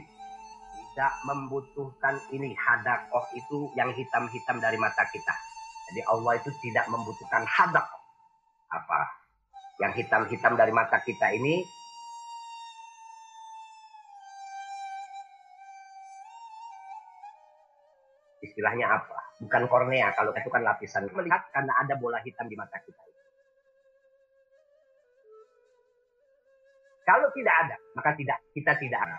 tidak 0.99 1.12
membutuhkan 1.25 2.18
ini 2.35 2.57
hadakoh 2.59 3.23
itu 3.37 3.71
yang 3.79 3.94
hitam-hitam 3.94 4.59
dari 4.59 4.75
mata 4.81 5.07
kita. 5.09 5.31
Jadi 5.88 6.01
Allah 6.05 6.37
itu 6.37 6.51
tidak 6.61 6.90
membutuhkan 6.90 7.47
hadak 7.49 7.87
apa 8.68 9.01
yang 9.81 9.94
hitam-hitam 9.94 10.59
dari 10.59 10.75
mata 10.75 11.01
kita 11.01 11.33
ini 11.33 11.64
istilahnya 18.42 18.87
apa? 18.87 19.18
Bukan 19.38 19.70
kornea, 19.70 20.11
kalau 20.14 20.35
itu 20.35 20.51
kan 20.51 20.62
lapisan. 20.66 21.07
Melihat 21.11 21.46
karena 21.55 21.72
ada 21.79 21.94
bola 21.94 22.18
hitam 22.22 22.46
di 22.51 22.57
mata 22.59 22.79
kita. 22.83 23.03
Kalau 27.09 27.29
tidak 27.33 27.55
ada, 27.64 27.77
maka 27.96 28.12
tidak 28.20 28.37
kita 28.53 28.72
tidak 28.77 29.01
ada 29.01 29.16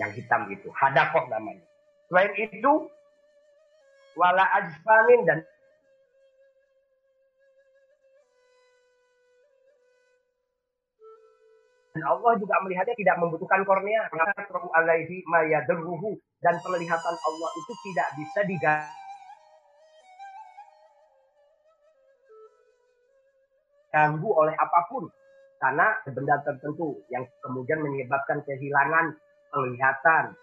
yang 0.00 0.08
hitam 0.16 0.48
itu. 0.48 0.72
Hadakoh 0.72 1.28
namanya. 1.28 1.68
Selain 2.08 2.32
itu, 2.32 2.72
wala 4.16 4.44
ajfanin 4.56 5.20
dan 5.28 5.38
Dan 11.96 12.04
Allah 12.04 12.36
juga 12.36 12.60
melihatnya 12.60 12.92
tidak 12.92 13.16
membutuhkan 13.24 13.64
kornea. 13.64 14.04
Karena 14.12 14.36
alaihi. 14.76 15.24
Dan 16.44 16.60
penglihatan 16.60 17.16
Allah 17.16 17.50
itu 17.56 17.72
tidak 17.88 18.12
bisa 18.20 18.44
diganggu 23.96 24.28
oleh 24.28 24.52
apa 24.52 24.80
pun. 24.92 25.08
Karena 25.56 25.88
benda 26.12 26.36
tertentu 26.44 27.00
yang 27.08 27.24
kemudian 27.40 27.80
menyebabkan 27.80 28.44
kehilangan 28.44 29.16
penglihatan. 29.48 30.36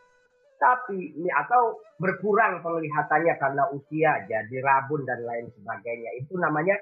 Tapi 0.58 1.14
ini 1.22 1.30
atau 1.30 1.78
berkurang 2.02 2.66
penglihatannya 2.66 3.38
karena 3.38 3.70
usia, 3.78 4.26
jadi 4.26 4.58
rabun 4.64 5.06
dan 5.06 5.22
lain 5.22 5.54
sebagainya. 5.54 6.18
Itu 6.18 6.42
namanya 6.42 6.82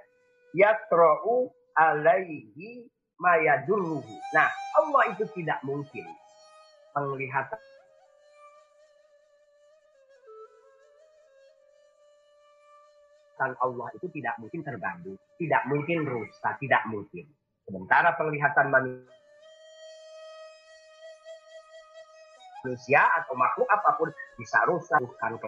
yatra'u 0.56 1.52
alaihi 1.76 2.88
mayadurruhu. 3.22 4.16
Nah, 4.34 4.50
Allah 4.82 5.14
itu 5.14 5.30
tidak 5.38 5.62
mungkin 5.62 6.10
penglihatan 6.92 7.62
Allah 13.42 13.90
itu 13.98 14.06
tidak 14.14 14.38
mungkin 14.38 14.62
terganggu, 14.62 15.18
tidak 15.42 15.66
mungkin 15.66 16.06
rusak, 16.06 16.62
tidak 16.62 16.86
mungkin. 16.86 17.26
Sementara 17.66 18.14
penglihatan 18.14 18.70
manusia 18.70 19.10
atau 23.18 23.34
makhluk 23.34 23.66
apa 23.66 23.98
pun 23.98 24.14
bisa 24.38 24.62
rusak, 24.70 25.02
bukan 25.02 25.42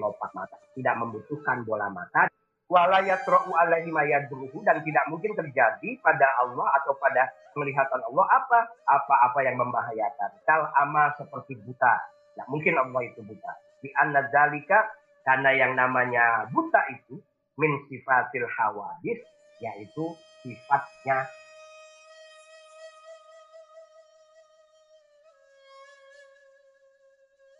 kelopak 0.00 0.32
mata. 0.32 0.56
Tidak 0.72 0.94
membutuhkan 0.96 1.68
bola 1.68 1.92
mata. 1.92 2.32
Alaihi 2.72 3.92
mayadruhu. 3.92 4.64
Dan 4.64 4.80
tidak 4.80 5.04
mungkin 5.12 5.36
terjadi 5.36 5.90
pada 6.00 6.24
Allah 6.40 6.72
atau 6.80 6.96
pada 6.96 7.28
penglihatan 7.52 8.00
Allah 8.08 8.26
apa? 8.32 8.58
Apa-apa 8.88 9.44
yang 9.44 9.60
membahayakan. 9.60 10.40
Kal 10.48 10.72
ama 10.80 11.12
seperti 11.20 11.60
buta. 11.60 11.94
Tidak 12.32 12.48
mungkin 12.48 12.80
Allah 12.80 13.04
itu 13.04 13.20
buta. 13.20 13.52
Di 13.84 13.92
anna 14.00 14.24
dalika, 14.32 14.88
karena 15.28 15.52
yang 15.52 15.76
namanya 15.76 16.48
buta 16.48 16.80
itu, 16.96 17.20
min 17.60 17.84
sifatil 17.92 18.48
hawadis, 18.48 19.20
yaitu 19.60 20.04
sifatnya 20.40 21.28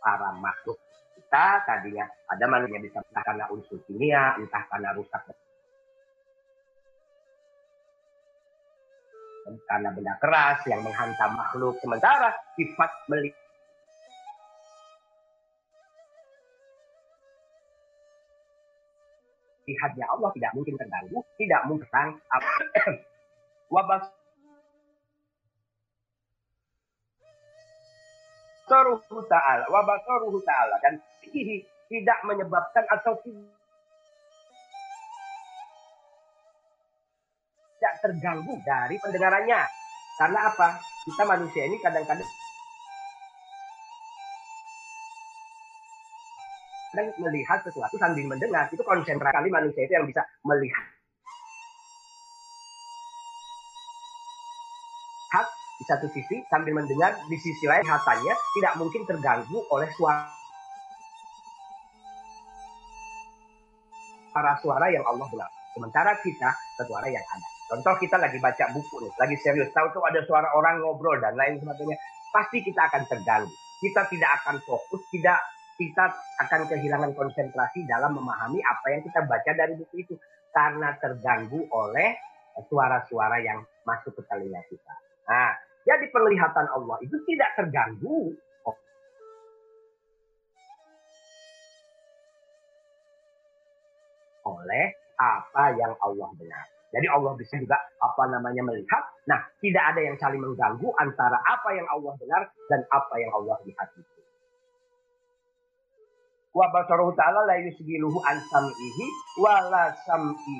para 0.00 0.32
makhluk 0.40 0.80
kita 1.30 1.62
tadinya 1.62 2.02
ada 2.26 2.42
manusia 2.50 2.82
bisa 2.82 2.98
entah 3.06 3.22
karena 3.22 3.46
unsur 3.54 3.78
kimia, 3.86 4.34
entah 4.34 4.66
karena 4.66 4.90
rusak 4.98 5.22
karena 9.70 9.94
benda 9.94 10.18
keras 10.18 10.58
yang 10.66 10.82
menghantam 10.82 11.38
makhluk. 11.38 11.78
Sementara 11.78 12.34
sifat 12.58 12.90
melihat 13.06 13.38
lihatnya 19.70 20.06
Allah 20.10 20.34
tidak 20.34 20.50
mungkin 20.58 20.74
terganggu, 20.74 21.18
tidak 21.38 21.62
mungkin 21.70 21.86
wabah 23.74 24.02
basaruhu 28.70 29.18
ta'ala 29.26 29.66
wa 29.66 29.82
basaruhu 29.82 30.38
ta'ala. 30.46 30.78
Dan 30.78 30.94
tidak 31.28 32.18
menyebabkan 32.24 32.84
atau 32.88 33.18
tidak 33.24 33.52
terganggu 38.00 38.54
dari 38.64 38.96
pendengarannya. 39.00 39.60
Karena 40.16 40.40
apa? 40.52 40.80
Kita 41.04 41.24
manusia 41.24 41.64
ini 41.64 41.80
kadang-kadang 41.80 42.28
dan 46.90 47.06
melihat 47.22 47.62
sesuatu 47.62 47.94
sambil 48.02 48.26
mendengar 48.26 48.66
itu 48.66 48.82
konsentrasi 48.82 49.30
kali 49.30 49.46
manusia 49.46 49.86
itu 49.86 49.94
yang 49.94 50.10
bisa 50.10 50.26
melihat 50.42 50.82
di 55.80 55.88
satu 55.88 56.12
sisi 56.12 56.44
sambil 56.52 56.76
mendengar 56.76 57.16
di 57.24 57.36
sisi 57.40 57.64
lain 57.64 57.80
hatanya 57.88 58.36
tidak 58.52 58.76
mungkin 58.76 59.00
terganggu 59.08 59.64
oleh 59.72 59.88
suara 59.96 60.39
suara 64.60 64.86
yang 64.90 65.04
Allah 65.06 65.26
bilang. 65.28 65.50
Sementara 65.70 66.18
kita 66.18 66.50
suara 66.82 67.06
yang 67.06 67.22
ada. 67.22 67.48
Contoh 67.70 67.94
kita 68.02 68.18
lagi 68.18 68.42
baca 68.42 68.64
buku 68.74 69.06
nih, 69.06 69.12
lagi 69.14 69.36
serius, 69.38 69.70
tahu 69.70 69.94
tuh 69.94 70.02
ada 70.02 70.18
suara 70.26 70.50
orang 70.58 70.82
ngobrol 70.82 71.14
dan 71.22 71.38
lain 71.38 71.62
sebagainya, 71.62 71.94
pasti 72.34 72.66
kita 72.66 72.90
akan 72.90 73.06
terganggu. 73.06 73.54
Kita 73.78 74.10
tidak 74.10 74.30
akan 74.42 74.58
fokus, 74.66 75.02
tidak 75.14 75.38
kita 75.78 76.10
akan 76.42 76.66
kehilangan 76.66 77.14
konsentrasi 77.14 77.86
dalam 77.86 78.18
memahami 78.18 78.60
apa 78.60 78.86
yang 78.92 79.00
kita 79.06 79.22
baca 79.24 79.50
dari 79.54 79.78
buku 79.78 80.02
itu 80.02 80.14
karena 80.50 80.92
terganggu 80.98 81.62
oleh 81.70 82.18
suara-suara 82.66 83.38
yang 83.40 83.62
masuk 83.86 84.12
ke 84.18 84.22
telinga 84.28 84.60
kita. 84.68 84.94
Nah, 85.30 85.54
jadi 85.86 86.10
penglihatan 86.12 86.66
Allah 86.68 86.98
itu 87.00 87.16
tidak 87.24 87.56
terganggu 87.56 88.34
oleh 94.70 94.94
apa 95.18 95.74
yang 95.74 95.90
Allah 95.98 96.30
benar. 96.38 96.64
Jadi 96.90 97.06
Allah 97.06 97.34
bisa 97.38 97.54
juga 97.58 97.78
apa 98.02 98.22
namanya 98.30 98.62
melihat. 98.66 99.02
Nah, 99.26 99.38
tidak 99.62 99.94
ada 99.94 100.00
yang 100.02 100.16
saling 100.18 100.42
mengganggu 100.42 100.90
antara 100.98 101.38
apa 101.42 101.74
yang 101.74 101.86
Allah 101.90 102.14
benar 102.18 102.42
dan 102.70 102.82
apa 102.90 103.14
yang 103.18 103.30
Allah 103.34 103.58
lihat 103.66 103.88
itu. 103.94 104.20
Wa 106.50 106.66
basaruhu 106.74 107.14
ta'ala 107.14 107.46
la 107.46 107.62
yusgiluhu 107.62 108.18
an 108.26 108.42
sam'ihi 108.42 109.06
wa 109.38 109.54
la 109.70 109.94
sam'i 110.02 110.58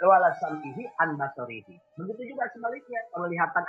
wa 0.00 0.16
la 0.16 0.32
sam'ihi 0.32 0.82
an 0.96 1.20
basarihi. 1.20 1.76
Begitu 2.00 2.32
juga 2.32 2.48
sebaliknya 2.56 3.04
penglihatan 3.12 3.64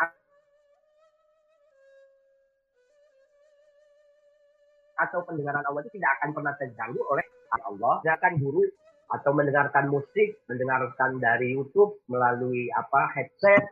atau 4.95 5.19
pendengaran 5.27 5.65
Allah 5.67 5.81
itu 5.83 5.91
tidak 5.99 6.11
akan 6.21 6.29
pernah 6.31 6.53
terganggu 6.55 7.01
oleh 7.03 7.25
Allah. 7.51 7.99
Sedangkan 7.99 8.39
guru 8.39 8.63
atau 9.11 9.31
mendengarkan 9.35 9.91
musik, 9.91 10.39
mendengarkan 10.47 11.19
dari 11.19 11.51
YouTube 11.51 11.99
melalui 12.07 12.71
apa 12.71 13.11
headset, 13.11 13.63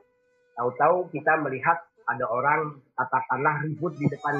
tahu-tahu 0.59 1.07
kita 1.15 1.39
melihat 1.39 1.79
ada 2.09 2.25
orang 2.27 2.83
katakanlah 2.97 3.63
ribut 3.63 3.95
di 3.95 4.09
depan 4.11 4.35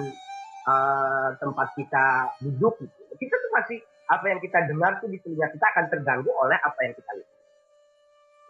uh, 0.68 1.30
tempat 1.40 1.72
kita 1.80 2.06
duduk 2.44 2.76
gitu. 2.84 3.00
Kita 3.16 3.36
tuh 3.40 3.52
masih 3.56 3.80
apa 4.10 4.26
yang 4.28 4.40
kita 4.42 4.60
dengar 4.68 4.98
tuh 5.00 5.08
di 5.08 5.22
telinga 5.22 5.48
kita 5.54 5.66
akan 5.72 5.86
terganggu 5.88 6.32
oleh 6.34 6.58
apa 6.60 6.80
yang 6.84 6.94
kita 6.98 7.12
lihat. 7.16 7.36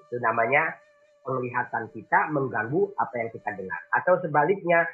Itu 0.07 0.15
namanya 0.23 0.63
penglihatan 1.21 1.83
kita 1.93 2.19
mengganggu 2.33 2.81
apa 2.97 3.15
yang 3.19 3.29
kita 3.29 3.49
dengar. 3.53 3.81
Atau 3.93 4.17
sebaliknya 4.23 4.87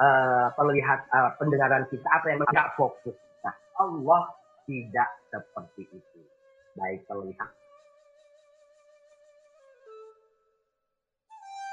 uh, 0.00 0.46
penglihat 0.56 1.04
uh, 1.12 1.32
pendengaran 1.40 1.84
kita 1.92 2.06
apa 2.08 2.26
yang 2.32 2.38
tidak 2.52 2.68
fokus. 2.76 3.16
Nah, 3.44 3.54
Allah 3.80 4.22
tidak 4.64 5.08
seperti 5.32 5.82
itu. 5.90 6.20
Baik 6.76 7.08
penglihat 7.08 7.48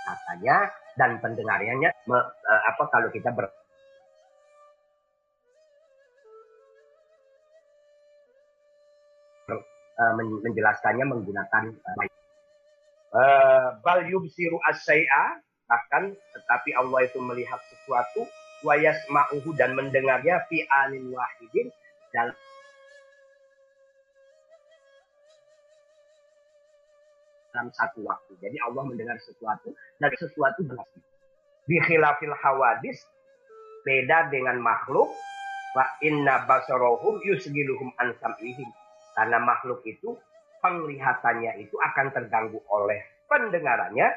katanya 0.03 0.67
dan 0.99 1.17
pendengarannya 1.24 1.89
me, 2.05 2.19
uh, 2.19 2.61
apa 2.69 2.84
kalau 2.91 3.09
kita 3.09 3.32
ber 3.32 3.47
menjelaskannya 10.43 11.05
menggunakan 11.05 11.63
uh, 13.13 13.67
bal 13.80 14.03
yubsiru 14.03 14.57
asyai'a 14.67 15.39
bahkan 15.68 16.14
tetapi 16.36 16.76
Allah 16.76 17.07
itu 17.07 17.20
melihat 17.24 17.59
sesuatu 17.72 18.28
wa 18.64 18.76
yasma'uhu 18.80 19.51
dan 19.59 19.76
mendengarnya 19.76 20.43
fi 20.47 20.64
anin 20.88 21.11
wahidin 21.11 21.68
dalam 22.16 22.36
dalam 27.53 27.70
satu 27.70 28.01
waktu. 28.01 28.34
Jadi 28.41 28.57
Allah 28.66 28.84
mendengar 28.88 29.16
sesuatu 29.22 29.72
dari 30.01 30.18
sesuatu 30.18 30.66
berarti. 30.66 30.99
Di 31.64 31.80
khilafil 31.80 32.34
hawadis 32.34 32.97
beda 33.88 34.34
dengan 34.34 34.59
makhluk 34.59 35.07
wa 35.78 35.86
inna 36.03 36.43
basarohum 36.49 37.22
yusgiluhum 37.24 37.93
an 38.01 38.11
sam'ihim. 38.20 38.68
Karena 39.14 39.38
makhluk 39.38 39.86
itu 39.86 40.18
penglihatannya 40.66 41.61
itu 41.61 41.78
akan 41.78 42.09
terganggu 42.09 42.59
oleh 42.74 42.99
pendengarannya 43.30 44.11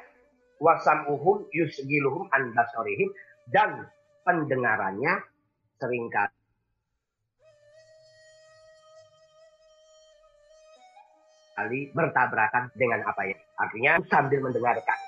wasam'uhum 0.62 1.48
yusgiluhum 1.52 2.28
an 2.32 2.52
basarihim 2.56 3.12
dan 3.52 3.86
pendengarannya 4.24 5.22
sering 5.76 6.08
kali 6.08 6.36
kali 11.56 11.88
bertabrakan 11.96 12.68
dengan 12.76 13.00
apa 13.08 13.22
ya. 13.24 13.36
Artinya 13.56 13.92
sambil 14.12 14.44
mendengarkan, 14.44 14.98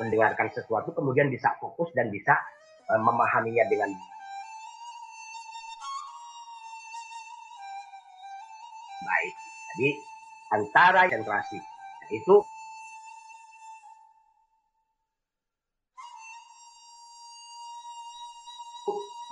mendengarkan 0.00 0.48
sesuatu 0.56 0.90
kemudian 0.96 1.28
bisa 1.28 1.52
fokus 1.60 1.92
dan 1.92 2.08
bisa 2.08 2.32
uh, 2.88 2.96
memahaminya 2.96 3.68
dengan 3.68 3.92
baik. 9.04 9.34
Jadi 9.76 9.88
antara 10.48 11.02
konsentrasi 11.12 11.60
itu 12.08 12.34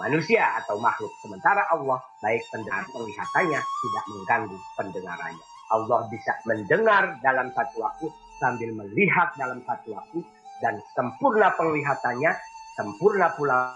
manusia 0.00 0.44
atau 0.62 0.76
makhluk. 0.78 1.12
Sementara 1.24 1.64
Allah 1.72 1.98
baik 2.20 2.42
pendengar 2.52 2.84
penglihatannya 2.92 3.60
tidak 3.60 4.04
mengganggu 4.12 4.58
pendengarannya. 4.76 5.46
Allah 5.66 6.00
bisa 6.12 6.32
mendengar 6.46 7.18
dalam 7.24 7.50
satu 7.50 7.76
waktu 7.82 8.06
sambil 8.38 8.70
melihat 8.76 9.34
dalam 9.34 9.58
satu 9.66 9.96
waktu 9.96 10.18
dan 10.62 10.78
sempurna 10.94 11.52
penglihatannya, 11.56 12.32
sempurna 12.78 13.32
pula 13.34 13.74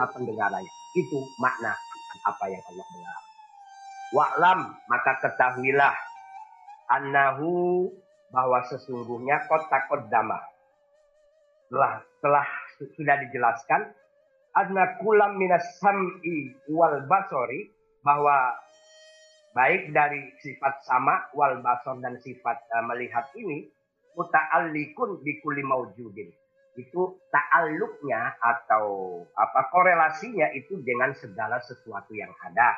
pendengarannya. 0.00 0.72
Itu 0.96 1.20
makna 1.40 1.76
apa 2.24 2.44
yang 2.48 2.64
Allah 2.72 2.86
dengar. 2.90 3.20
Wa'lam 4.16 4.60
maka 4.88 5.12
ketahuilah 5.20 5.94
annahu 6.88 7.90
bahwa 8.30 8.62
sesungguhnya 8.70 9.46
kota 9.50 9.78
kodama 9.90 10.38
telah 11.70 12.02
telah 12.22 12.46
sudah 12.78 13.16
dijelaskan 13.26 13.90
anna 14.56 14.96
kulam 15.02 15.36
minas 15.36 15.64
sam'i 15.82 16.54
wal 16.70 17.04
basori 17.10 17.68
bahwa 18.00 18.54
baik 19.52 19.90
dari 19.90 20.32
sifat 20.40 20.84
sama 20.86 21.26
wal 21.36 21.58
basor 21.60 21.98
dan 22.00 22.16
sifat 22.22 22.56
uh, 22.76 22.84
melihat 22.88 23.26
ini 23.36 23.68
muta'allikun 24.16 25.20
bikuli 25.20 25.60
maujudin. 25.60 26.32
Itu 26.76 27.20
ta'alluqnya 27.32 28.36
atau 28.36 29.24
apa 29.32 29.72
korelasinya 29.72 30.52
itu 30.52 30.76
dengan 30.84 31.16
segala 31.16 31.56
sesuatu 31.64 32.12
yang 32.12 32.32
ada. 32.44 32.76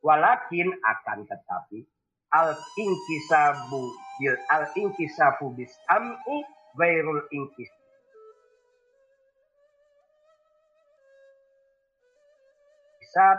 Walakin 0.00 0.72
akan 0.80 1.28
tetapi 1.28 1.84
al 2.32 2.56
inkisabu 2.56 3.84
bil 4.20 4.36
al 4.48 4.64
inkisabu 4.76 5.52
bis 5.56 5.72
am'i 5.92 6.40
gairul 6.76 7.20
inkis 7.32 7.68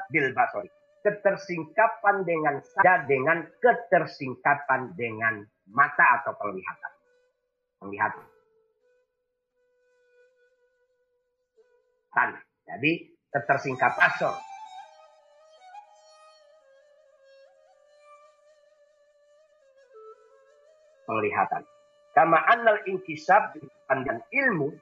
bil 0.10 0.32
basori 0.32 0.72
ketersingkapan 1.06 2.26
dengan 2.26 2.58
saja 2.66 3.06
dengan 3.06 3.46
ketersingkapan 3.62 4.98
dengan 4.98 5.46
mata 5.70 6.06
atau 6.22 6.34
penglihatan. 6.34 6.94
Penglihatan. 7.78 8.26
Jadi 12.66 12.92
ketersingkap 13.30 13.94
asor. 14.02 14.34
Penglihatan. 21.06 21.62
Kama 22.18 22.40
annal 22.50 22.82
inkisab 22.90 23.54
dan 23.86 24.26
ilmu 24.34 24.74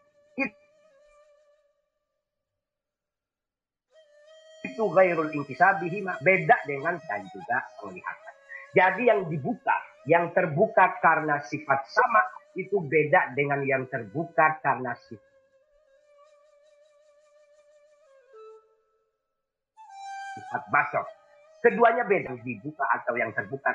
itu 4.74 4.84
gairul 4.90 5.30
intisabihima 5.30 6.18
beda 6.26 6.58
dengan 6.66 6.98
dan 7.06 7.22
juga 7.30 7.62
penglihatan. 7.78 8.34
Jadi 8.74 9.02
yang 9.06 9.30
dibuka, 9.30 9.78
yang 10.10 10.34
terbuka 10.34 10.98
karena 10.98 11.38
sifat 11.46 11.86
sama 11.94 12.22
itu 12.58 12.82
beda 12.82 13.38
dengan 13.38 13.62
yang 13.62 13.86
terbuka 13.86 14.58
karena 14.66 14.98
sifat 14.98 15.34
sifat 20.34 20.64
basok. 20.74 21.06
Keduanya 21.64 22.04
beda, 22.04 22.36
dibuka 22.44 22.84
atau 22.92 23.16
yang 23.16 23.32
terbuka 23.32 23.72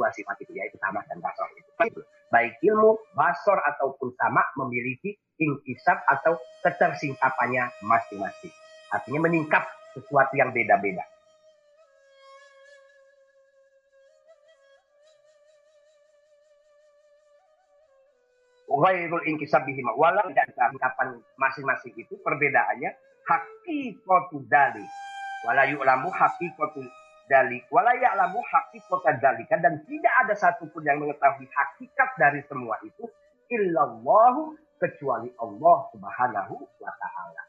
dua 0.00 0.08
sifat 0.16 0.40
itu 0.40 0.56
yaitu 0.56 0.80
sama 0.80 1.04
dan 1.04 1.20
basor 1.20 1.44
itu. 1.52 2.00
Baik 2.32 2.56
ilmu, 2.64 2.96
basor 3.12 3.60
ataupun 3.60 4.16
sama 4.16 4.40
memiliki 4.56 5.12
ingkisab 5.36 6.00
atau 6.08 6.40
ketersingkapannya 6.64 7.68
masing-masing. 7.84 8.48
Artinya 8.88 9.28
meningkap 9.28 9.68
sesuatu 9.92 10.32
yang 10.40 10.56
beda-beda. 10.56 11.04
Wairul 18.70 19.26
ingkisab 19.28 19.68
bihima. 19.68 19.92
Walau 19.98 20.32
dan 20.32 20.48
keangkapan 20.56 21.20
masing-masing 21.36 21.92
itu 22.00 22.16
perbedaannya 22.24 22.94
hakikotu 23.28 24.46
dali. 24.48 24.86
Walayu 25.44 25.82
ulamu 25.82 26.08
hakikotu 26.08 26.86
dalik 27.30 27.62
walaya 27.70 28.18
alamu 28.18 28.42
hakikat 28.42 29.22
dalika 29.22 29.54
dan 29.62 29.78
tidak 29.86 30.14
ada 30.26 30.34
satupun 30.34 30.82
yang 30.82 30.98
mengetahui 30.98 31.46
hakikat 31.46 32.10
dari 32.18 32.42
semua 32.50 32.74
itu 32.82 33.06
illallahu 33.46 34.58
kecuali 34.80 35.30
Allah 35.38 35.78
Subhanahu 35.92 36.54
wa 36.80 36.92
taala. 36.98 37.42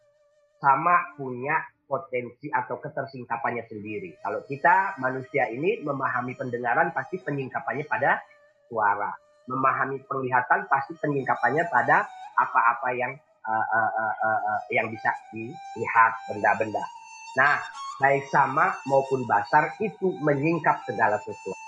Sama 0.61 1.17
punya 1.17 1.57
potensi 1.89 2.51
atau 2.53 2.77
ketersingkapannya 2.77 3.65
sendiri. 3.65 4.13
Kalau 4.21 4.45
kita 4.45 4.99
manusia 5.01 5.49
ini 5.49 5.81
memahami 5.81 6.37
pendengaran 6.37 6.93
pasti 6.93 7.17
penyingkapannya 7.17 7.83
pada 7.89 8.21
suara. 8.69 9.09
Memahami 9.49 10.05
penglihatan 10.05 10.69
pasti 10.69 10.93
penyingkapannya 11.01 11.65
pada 11.67 12.05
apa-apa 12.37 12.89
yang 12.93 13.11
uh, 13.41 13.67
uh, 13.67 13.91
uh, 13.97 14.15
uh, 14.21 14.61
yang 14.69 14.87
bisa 14.93 15.09
dilihat 15.33 16.13
benda-benda. 16.29 17.00
Nah, 17.31 17.63
baik 18.01 18.27
sama 18.27 18.75
maupun 18.83 19.23
basar 19.23 19.71
itu 19.79 20.11
menyingkap 20.19 20.83
segala 20.83 21.15
sesuatu. 21.23 21.59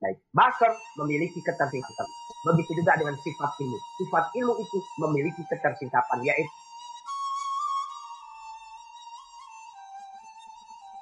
Baik, 0.00 0.16
basar 0.32 0.72
memiliki 0.96 1.44
ketersingkapan. 1.44 2.08
Begitu 2.48 2.70
juga 2.80 2.96
dengan 2.96 3.16
sifat 3.20 3.52
ilmu. 3.60 3.78
Sifat 4.00 4.24
ilmu 4.32 4.54
itu 4.56 4.78
memiliki 4.96 5.42
ketersingkapan, 5.44 6.18
yaitu 6.24 6.54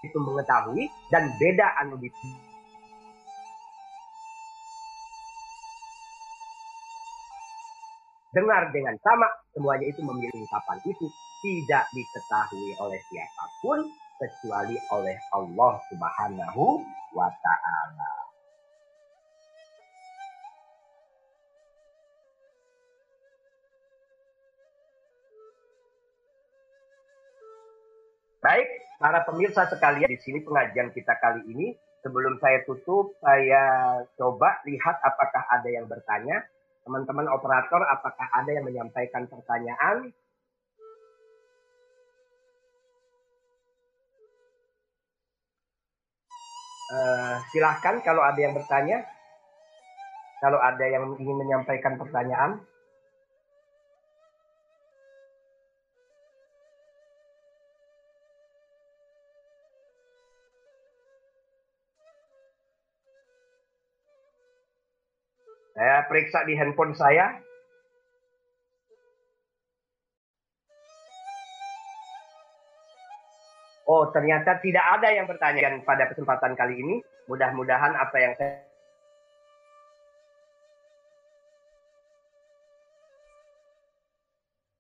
itu 0.03 0.18
mengetahui 0.18 0.84
dan 1.11 1.30
beda 1.39 1.66
anu 1.82 1.99
dengar 8.34 8.72
dengan 8.74 8.96
sama, 9.00 9.28
semuanya 9.52 9.86
itu 9.88 10.00
memiliki 10.04 10.36
ungkapan 10.36 10.78
itu 10.84 11.06
tidak 11.44 11.84
diketahui 11.94 12.70
oleh 12.82 13.00
siapa 13.08 13.44
pun 13.62 13.78
kecuali 14.18 14.76
oleh 14.92 15.16
Allah 15.32 15.74
Subhanahu 15.88 16.64
wa 17.14 17.28
taala. 17.40 18.12
Baik, 28.38 28.68
para 29.02 29.26
pemirsa 29.26 29.66
sekalian, 29.66 30.08
di 30.08 30.18
sini 30.22 30.38
pengajian 30.46 30.94
kita 30.94 31.14
kali 31.18 31.42
ini 31.50 31.74
Sebelum 31.98 32.38
saya 32.38 32.62
tutup, 32.62 33.18
saya 33.18 33.62
coba 34.14 34.62
lihat 34.62 35.02
apakah 35.02 35.42
ada 35.50 35.66
yang 35.66 35.90
bertanya. 35.90 36.46
Teman-teman 36.89 37.28
operator, 37.28 37.84
apakah 37.84 38.32
ada 38.32 38.49
yang 38.49 38.64
menyampaikan 38.64 39.28
pertanyaan? 39.28 40.09
Uh, 46.89 47.45
silahkan 47.53 48.01
kalau 48.01 48.24
ada 48.24 48.41
yang 48.41 48.57
bertanya. 48.57 49.05
Kalau 50.41 50.57
ada 50.57 50.80
yang 50.89 51.12
ingin 51.20 51.36
menyampaikan 51.36 52.01
pertanyaan. 52.01 52.64
Periksa 66.09 66.42
di 66.48 66.56
handphone 66.56 66.96
saya. 66.96 67.36
Oh, 73.88 74.12
ternyata 74.12 74.61
tidak 74.61 74.84
ada 75.00 75.09
yang 75.16 75.24
bertanya 75.24 75.80
pada 75.80 76.12
kesempatan 76.12 76.52
kali 76.52 76.76
ini. 76.76 77.00
Mudah-mudahan 77.24 77.96
apa 77.96 78.16
yang 78.20 78.36
saya 78.36 78.68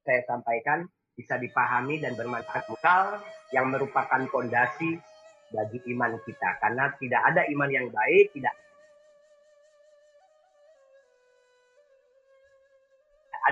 saya 0.04 0.24
sampaikan 0.24 0.88
bisa 1.16 1.40
dipahami 1.40 2.00
dan 2.00 2.16
bermanfaat 2.16 2.64
mukal 2.72 3.20
yang 3.52 3.68
merupakan 3.68 4.20
fondasi 4.28 4.96
bagi 5.52 5.78
iman 5.92 6.16
kita. 6.24 6.60
Karena 6.60 6.92
tidak 7.00 7.22
ada 7.32 7.48
iman 7.48 7.70
yang 7.72 7.88
baik, 7.88 8.32
tidak 8.36 8.52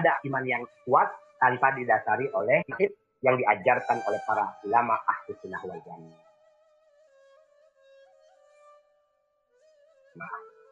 ada 0.06 0.22
iman 0.22 0.44
yang 0.46 0.62
kuat 0.86 1.10
tanpa 1.42 1.74
didasari 1.74 2.30
oleh 2.30 2.62
yang 3.26 3.34
diajarkan 3.34 4.06
oleh 4.06 4.22
para 4.22 4.54
ulama 4.62 4.94
ahli 5.02 5.34
sunnah 5.42 5.58
wal 5.66 5.82
jamaah. 5.82 6.22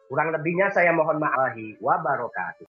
Kurang 0.07 0.31
lebihnya 0.31 0.71
saya 0.71 0.95
mohon 0.95 1.19
maaf 1.19 1.59
wa 1.83 1.99
barakatuh. 1.99 2.63